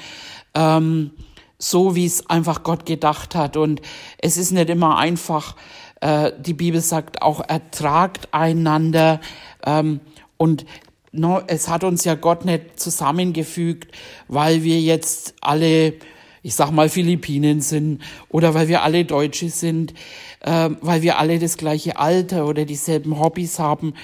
ähm, 0.54 1.10
so 1.58 1.94
wie 1.94 2.06
es 2.06 2.28
einfach 2.28 2.62
Gott 2.62 2.86
gedacht 2.86 3.34
hat. 3.34 3.56
Und 3.56 3.82
es 4.18 4.36
ist 4.36 4.50
nicht 4.50 4.70
immer 4.70 4.98
einfach, 4.98 5.56
äh, 6.00 6.32
die 6.38 6.54
Bibel 6.54 6.80
sagt 6.80 7.22
auch, 7.22 7.40
ertragt 7.46 8.28
einander. 8.32 9.20
Ähm, 9.64 10.00
und 10.38 10.64
no, 11.12 11.42
es 11.46 11.68
hat 11.68 11.84
uns 11.84 12.04
ja 12.04 12.14
Gott 12.14 12.44
nicht 12.44 12.80
zusammengefügt, 12.80 13.94
weil 14.28 14.62
wir 14.62 14.80
jetzt 14.80 15.34
alle 15.40 15.94
ich 16.42 16.54
sag 16.54 16.70
mal 16.70 16.88
Philippinen 16.88 17.60
sind 17.60 18.02
oder 18.28 18.54
weil 18.54 18.68
wir 18.68 18.82
alle 18.82 19.04
Deutsche 19.04 19.48
sind, 19.48 19.94
äh, 20.40 20.70
weil 20.80 21.02
wir 21.02 21.18
alle 21.18 21.38
das 21.38 21.56
gleiche 21.56 21.98
Alter 21.98 22.46
oder 22.46 22.64
dieselben 22.64 23.18
Hobbys 23.18 23.58
haben. 23.58 23.94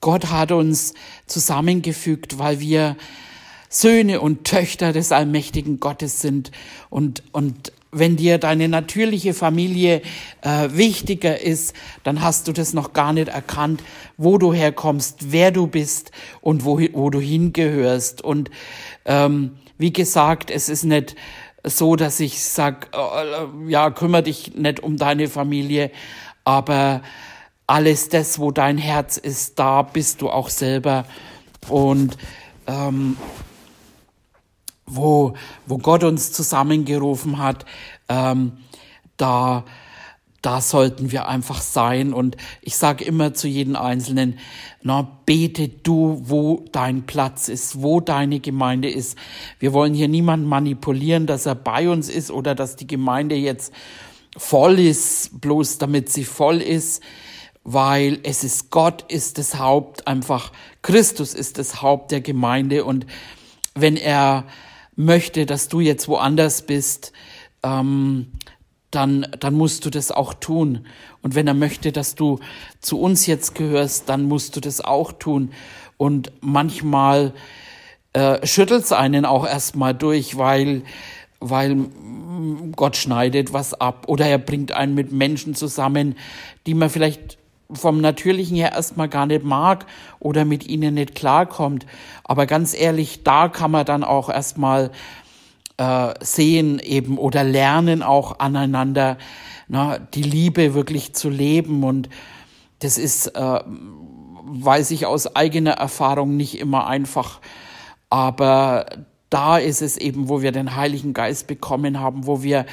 Gott 0.00 0.30
hat 0.30 0.52
uns 0.52 0.94
zusammengefügt, 1.26 2.38
weil 2.38 2.60
wir 2.60 2.96
Söhne 3.68 4.20
und 4.20 4.44
Töchter 4.44 4.92
des 4.92 5.12
allmächtigen 5.12 5.80
Gottes 5.80 6.20
sind 6.20 6.52
und, 6.90 7.22
und 7.32 7.72
wenn 7.94 8.16
dir 8.16 8.38
deine 8.38 8.68
natürliche 8.68 9.34
Familie 9.34 10.02
äh, 10.42 10.68
wichtiger 10.72 11.40
ist, 11.40 11.74
dann 12.02 12.22
hast 12.22 12.48
du 12.48 12.52
das 12.52 12.74
noch 12.74 12.92
gar 12.92 13.12
nicht 13.12 13.28
erkannt, 13.28 13.82
wo 14.16 14.36
du 14.36 14.52
herkommst, 14.52 15.30
wer 15.32 15.52
du 15.52 15.68
bist 15.68 16.10
und 16.40 16.64
wo, 16.64 16.80
wo 16.92 17.10
du 17.10 17.20
hingehörst. 17.20 18.22
Und 18.22 18.50
ähm, 19.04 19.52
wie 19.78 19.92
gesagt, 19.92 20.50
es 20.50 20.68
ist 20.68 20.84
nicht 20.84 21.14
so, 21.64 21.96
dass 21.96 22.20
ich 22.20 22.42
sag, 22.44 22.88
äh, 22.94 23.70
ja, 23.70 23.90
kümmere 23.90 24.22
dich 24.22 24.54
nicht 24.54 24.80
um 24.80 24.96
deine 24.96 25.28
Familie, 25.28 25.90
aber 26.44 27.00
alles 27.66 28.10
das, 28.10 28.38
wo 28.38 28.50
dein 28.50 28.78
Herz 28.78 29.16
ist, 29.16 29.58
da 29.58 29.82
bist 29.82 30.20
du 30.20 30.30
auch 30.30 30.50
selber. 30.50 31.06
Und 31.68 32.18
ähm, 32.66 33.16
wo, 34.86 35.34
wo 35.66 35.78
Gott 35.78 36.04
uns 36.04 36.32
zusammengerufen 36.32 37.38
hat, 37.38 37.64
ähm, 38.10 38.52
da 39.16 39.64
da 40.44 40.60
sollten 40.60 41.10
wir 41.10 41.26
einfach 41.26 41.62
sein. 41.62 42.12
Und 42.12 42.36
ich 42.60 42.76
sage 42.76 43.04
immer 43.04 43.32
zu 43.32 43.48
jedem 43.48 43.76
Einzelnen, 43.76 44.38
na, 44.82 45.18
bete 45.24 45.68
du, 45.68 46.20
wo 46.24 46.64
dein 46.70 47.06
Platz 47.06 47.48
ist, 47.48 47.80
wo 47.80 48.00
deine 48.00 48.40
Gemeinde 48.40 48.90
ist. 48.90 49.16
Wir 49.58 49.72
wollen 49.72 49.94
hier 49.94 50.08
niemanden 50.08 50.46
manipulieren, 50.46 51.26
dass 51.26 51.46
er 51.46 51.54
bei 51.54 51.88
uns 51.88 52.10
ist 52.10 52.30
oder 52.30 52.54
dass 52.54 52.76
die 52.76 52.86
Gemeinde 52.86 53.36
jetzt 53.36 53.72
voll 54.36 54.78
ist, 54.78 55.40
bloß 55.40 55.78
damit 55.78 56.10
sie 56.10 56.24
voll 56.24 56.60
ist, 56.60 57.02
weil 57.62 58.18
es 58.22 58.44
ist 58.44 58.70
Gott 58.70 59.10
ist 59.10 59.38
das 59.38 59.58
Haupt, 59.58 60.06
einfach 60.06 60.52
Christus 60.82 61.32
ist 61.32 61.56
das 61.56 61.80
Haupt 61.80 62.10
der 62.10 62.20
Gemeinde. 62.20 62.84
Und 62.84 63.06
wenn 63.74 63.96
er 63.96 64.44
möchte, 64.94 65.46
dass 65.46 65.68
du 65.68 65.80
jetzt 65.80 66.06
woanders 66.06 66.66
bist, 66.66 67.12
ähm, 67.62 68.32
dann, 68.94 69.26
dann 69.40 69.54
musst 69.54 69.84
du 69.84 69.90
das 69.90 70.10
auch 70.10 70.34
tun. 70.34 70.86
Und 71.22 71.34
wenn 71.34 71.46
er 71.46 71.54
möchte, 71.54 71.92
dass 71.92 72.14
du 72.14 72.38
zu 72.80 73.00
uns 73.00 73.26
jetzt 73.26 73.54
gehörst, 73.54 74.08
dann 74.08 74.24
musst 74.24 74.56
du 74.56 74.60
das 74.60 74.80
auch 74.80 75.12
tun. 75.12 75.52
Und 75.96 76.32
manchmal 76.40 77.32
äh, 78.12 78.46
schüttelt 78.46 78.90
einen 78.92 79.24
auch 79.24 79.46
erstmal 79.46 79.94
durch, 79.94 80.38
weil, 80.38 80.82
weil 81.40 81.86
Gott 82.76 82.96
schneidet 82.96 83.52
was 83.52 83.74
ab 83.74 84.04
oder 84.08 84.26
er 84.26 84.38
bringt 84.38 84.72
einen 84.72 84.94
mit 84.94 85.12
Menschen 85.12 85.54
zusammen, 85.54 86.16
die 86.66 86.74
man 86.74 86.90
vielleicht 86.90 87.38
vom 87.72 88.00
Natürlichen 88.00 88.56
her 88.56 88.72
erstmal 88.72 89.08
gar 89.08 89.26
nicht 89.26 89.44
mag 89.44 89.86
oder 90.20 90.44
mit 90.44 90.66
ihnen 90.66 90.94
nicht 90.94 91.14
klarkommt. 91.14 91.86
Aber 92.22 92.46
ganz 92.46 92.74
ehrlich, 92.74 93.24
da 93.24 93.48
kann 93.48 93.70
man 93.70 93.86
dann 93.86 94.04
auch 94.04 94.28
erstmal 94.28 94.90
äh, 95.76 96.14
sehen 96.20 96.78
eben 96.78 97.18
oder 97.18 97.44
lernen 97.44 98.02
auch 98.02 98.38
aneinander 98.38 99.18
na, 99.68 99.98
die 99.98 100.22
Liebe 100.22 100.74
wirklich 100.74 101.14
zu 101.14 101.28
leben. 101.28 101.84
Und 101.84 102.08
das 102.80 102.98
ist, 102.98 103.28
äh, 103.28 103.60
weiß 103.64 104.90
ich 104.90 105.06
aus 105.06 105.34
eigener 105.34 105.72
Erfahrung, 105.72 106.36
nicht 106.36 106.58
immer 106.58 106.86
einfach. 106.86 107.40
Aber 108.10 108.86
da 109.30 109.58
ist 109.58 109.82
es 109.82 109.96
eben, 109.96 110.28
wo 110.28 110.42
wir 110.42 110.52
den 110.52 110.76
Heiligen 110.76 111.12
Geist 111.12 111.46
bekommen 111.46 111.98
haben, 111.98 112.26
wo 112.26 112.42
wir 112.42 112.66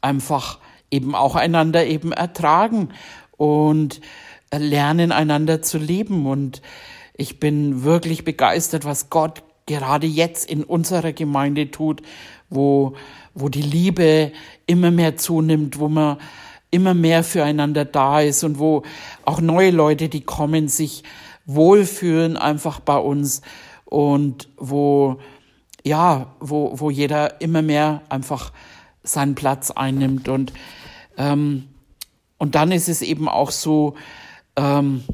einfach 0.00 0.58
eben 0.90 1.14
auch 1.14 1.34
einander 1.34 1.84
eben 1.84 2.12
ertragen 2.12 2.90
und 3.36 4.00
lernen 4.54 5.10
einander 5.10 5.62
zu 5.62 5.78
leben. 5.78 6.26
Und 6.26 6.62
ich 7.14 7.40
bin 7.40 7.82
wirklich 7.82 8.24
begeistert, 8.24 8.84
was 8.84 9.10
Gott 9.10 9.42
gerade 9.66 10.06
jetzt 10.06 10.48
in 10.48 10.62
unserer 10.62 11.12
Gemeinde 11.12 11.70
tut, 11.72 12.02
wo, 12.50 12.94
wo 13.34 13.48
die 13.48 13.62
Liebe 13.62 14.32
immer 14.66 14.90
mehr 14.90 15.16
zunimmt, 15.16 15.78
wo 15.78 15.88
man 15.88 16.18
immer 16.70 16.94
mehr 16.94 17.24
füreinander 17.24 17.84
da 17.84 18.20
ist 18.20 18.44
und 18.44 18.58
wo 18.58 18.82
auch 19.24 19.40
neue 19.40 19.70
Leute, 19.70 20.08
die 20.08 20.20
kommen, 20.20 20.68
sich 20.68 21.04
wohlfühlen 21.46 22.36
einfach 22.36 22.80
bei 22.80 22.96
uns 22.96 23.40
und 23.84 24.48
wo, 24.56 25.18
ja, 25.84 26.34
wo, 26.40 26.78
wo 26.78 26.90
jeder 26.90 27.40
immer 27.40 27.62
mehr 27.62 28.02
einfach 28.08 28.52
seinen 29.02 29.36
Platz 29.36 29.70
einnimmt 29.70 30.28
und, 30.28 30.52
ähm, 31.16 31.68
und 32.38 32.54
dann 32.56 32.72
ist 32.72 32.88
es 32.88 33.02
eben 33.02 33.28
auch 33.28 33.52
so, 33.52 33.94
ähm, 34.56 35.04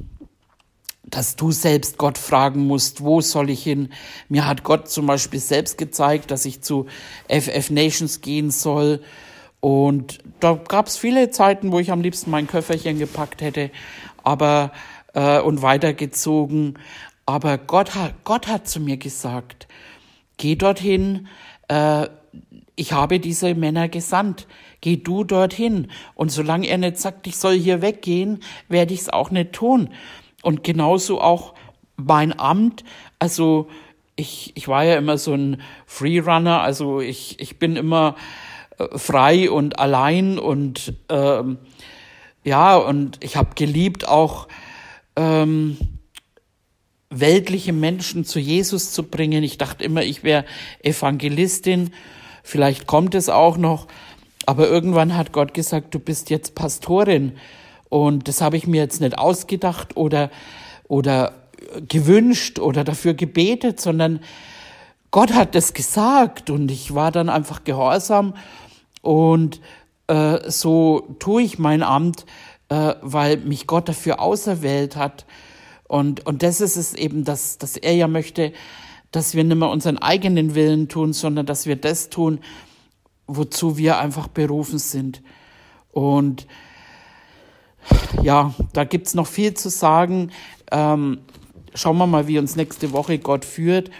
dass 1.13 1.37
du 1.37 1.53
selbst 1.53 1.99
Gott 1.99 2.17
fragen 2.17 2.67
musst, 2.67 3.05
wo 3.05 3.21
soll 3.21 3.51
ich 3.51 3.63
hin? 3.63 3.91
Mir 4.31 4.47
hat 4.47 4.65
Gott 4.65 4.89
zum 4.89 5.07
Beispiel 5.07 5.41
selbst 5.41 5.77
gezeigt, 5.77 6.31
dass 6.31 6.47
ich 6.47 6.63
zu 6.63 6.87
FF 7.29 7.71
Nations 7.71 8.23
gehen 8.23 8.51
soll. 8.51 9.03
Und 9.61 10.21
da 10.41 10.55
gab 10.55 10.87
es 10.87 10.97
viele 10.97 11.31
Zeiten, 11.31 11.71
wo 11.71 11.79
ich 11.79 11.93
am 11.93 12.01
liebsten 12.01 12.31
mein 12.31 12.47
Köfferchen 12.47 12.99
gepackt 12.99 13.43
hätte, 13.43 13.71
aber 14.25 14.73
äh, 15.13 15.39
und 15.39 15.61
weitergezogen. 15.61 16.79
Aber 17.27 17.59
Gott 17.59 17.95
hat, 17.95 18.15
Gott 18.25 18.49
hat 18.49 18.67
zu 18.67 18.81
mir 18.81 18.97
gesagt, 18.97 19.69
geh 20.39 20.57
dorthin, 20.57 21.29
äh, 21.69 22.09
ich 22.75 22.95
habe 22.95 23.21
diese 23.21 23.55
Männer 23.55 23.89
gesandt, 23.89 24.47
geh 24.81 24.97
du 24.97 25.25
dorthin. 25.25 25.89
Und 26.15 26.33
solange 26.33 26.69
er 26.69 26.79
nicht 26.79 26.99
sagt, 26.99 27.27
ich 27.27 27.37
soll 27.37 27.59
hier 27.59 27.83
weggehen, 27.83 28.41
werde 28.71 28.95
ich 28.95 29.01
es 29.01 29.09
auch 29.11 29.31
nicht 29.31 29.53
tun. 29.53 29.91
Und 30.43 30.65
genauso 30.65 31.21
auch 31.21 31.55
mein 31.97 32.39
Amt, 32.39 32.85
also 33.19 33.69
ich, 34.17 34.53
ich 34.55 34.69
war 34.69 34.85
ja 34.85 34.97
immer 34.97 35.17
so 35.19 35.33
ein 35.35 35.63
Freerunner, 35.87 36.61
also 36.61 37.01
ich, 37.01 37.41
ich 37.41 37.59
bin 37.59 37.77
immer 37.77 38.17
äh, 38.79 38.99
frei 38.99 39.51
und 39.51 39.79
allein 39.79 40.39
und 40.39 40.95
ähm, 41.09 41.59
ja, 42.45 42.77
und 42.77 43.23
ich 43.23 43.37
habe 43.37 43.51
geliebt 43.55 44.07
auch 44.09 44.49
ähm, 45.17 45.77
weltliche 47.09 47.73
Menschen 47.73 48.25
zu 48.25 48.41
Jesus 48.41 48.93
zu 48.93 49.05
bringen. 49.05 49.45
Ich 49.45 49.59
dachte 49.59 49.85
immer, 49.85 50.03
ich 50.03 50.25
wäre 50.25 50.45
Evangelistin. 50.83 51.93
Vielleicht 52.43 52.87
kommt 52.87 53.15
es 53.15 53.29
auch 53.29 53.57
noch. 53.57 53.87
Aber 54.47 54.69
irgendwann 54.69 55.17
hat 55.17 55.33
Gott 55.33 55.55
gesagt, 55.55 55.95
du 55.95 56.01
bist 56.01 56.31
jetzt 56.31 56.55
Pastorin. 56.55 57.33
Und 57.93 58.27
das 58.27 58.41
habe 58.41 58.57
ich 58.57 58.67
mir 58.67 58.81
jetzt 58.81 59.03
nicht 59.03 59.19
ausgedacht 59.19 59.99
oder, 59.99 60.31
oder 60.89 61.35
gewünscht 61.91 62.59
oder 62.59 62.85
dafür 62.85 63.13
gebetet, 63.13 63.83
sondern 63.83 64.21
Gott 65.11 65.35
hat 65.35 65.55
das 65.55 65.75
gesagt 65.75 66.49
und 66.49 66.71
ich 66.71 66.95
war 66.95 67.13
dann 67.13 67.29
einfach 67.29 67.65
gehorsam 67.65 68.33
und 69.03 69.61
äh, 70.07 70.39
so 70.51 71.07
tue 71.19 71.43
ich 71.43 71.59
mein 71.59 71.83
Amt, 71.83 72.25
äh, 72.71 72.95
weil 73.03 73.37
mich 73.37 73.67
Gott 73.67 73.91
dafür 73.91 74.21
auserwählt 74.21 74.97
hat. 74.97 75.27
Und, 75.87 76.25
und 76.25 76.43
das 76.43 76.63
ist 76.63 76.77
es 76.77 76.95
eben, 76.95 77.25
dass, 77.25 77.59
dass 77.59 77.77
er 77.77 77.95
ja 77.95 78.09
möchte, 78.09 78.55
dass 79.11 79.35
wir 79.35 79.45
nicht 79.45 79.59
mehr 79.59 79.69
unseren 79.69 79.99
eigenen 79.99 80.55
Willen 80.55 80.89
tun, 80.89 81.13
sondern 81.13 81.45
dass 81.45 81.67
wir 81.67 81.77
das 81.77 82.09
tun, 82.09 82.41
wozu 83.27 83.77
wir 83.77 83.99
einfach 83.99 84.29
berufen 84.29 84.79
sind. 84.79 85.21
Und 85.91 86.47
ja, 88.23 88.55
da 88.73 88.85
gibt's 88.85 89.15
noch 89.15 89.27
viel 89.27 89.55
zu 89.55 89.69
sagen. 89.69 90.31
Ähm, 90.71 91.19
schauen 91.75 91.99
wir 91.99 92.07
mal, 92.07 92.29
wie 92.29 92.39
uns 92.39 92.57
nächste 92.57 92.93
Woche 92.93 93.19
Gott 93.19 93.45
führt. 93.45 93.91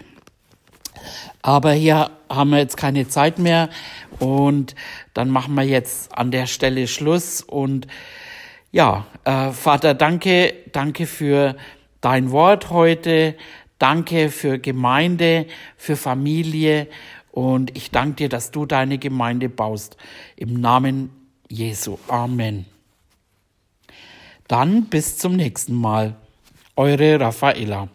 Aber 1.41 1.73
hier 1.73 2.11
haben 2.29 2.51
wir 2.51 2.59
jetzt 2.59 2.77
keine 2.77 3.07
Zeit 3.07 3.37
mehr 3.39 3.69
und 4.19 4.75
dann 5.13 5.29
machen 5.29 5.53
wir 5.55 5.63
jetzt 5.63 6.17
an 6.17 6.31
der 6.31 6.47
Stelle 6.47 6.87
Schluss. 6.87 7.41
Und 7.41 7.87
ja, 8.71 9.05
äh, 9.25 9.51
Vater, 9.51 9.93
danke, 9.93 10.53
danke 10.71 11.05
für 11.05 11.55
dein 12.01 12.31
Wort 12.31 12.69
heute. 12.69 13.35
Danke 13.79 14.29
für 14.29 14.59
Gemeinde, 14.59 15.45
für 15.75 15.97
Familie. 15.97 16.87
Und 17.31 17.75
ich 17.75 17.91
danke 17.91 18.15
dir, 18.15 18.29
dass 18.29 18.51
du 18.51 18.65
deine 18.65 18.97
Gemeinde 18.97 19.49
baust. 19.49 19.97
Im 20.37 20.61
Namen 20.61 21.09
Jesu. 21.49 21.97
Amen. 22.07 22.72
Dann 24.47 24.85
bis 24.85 25.17
zum 25.17 25.35
nächsten 25.35 25.73
Mal. 25.73 26.15
Eure 26.75 27.19
Raffaella. 27.19 27.87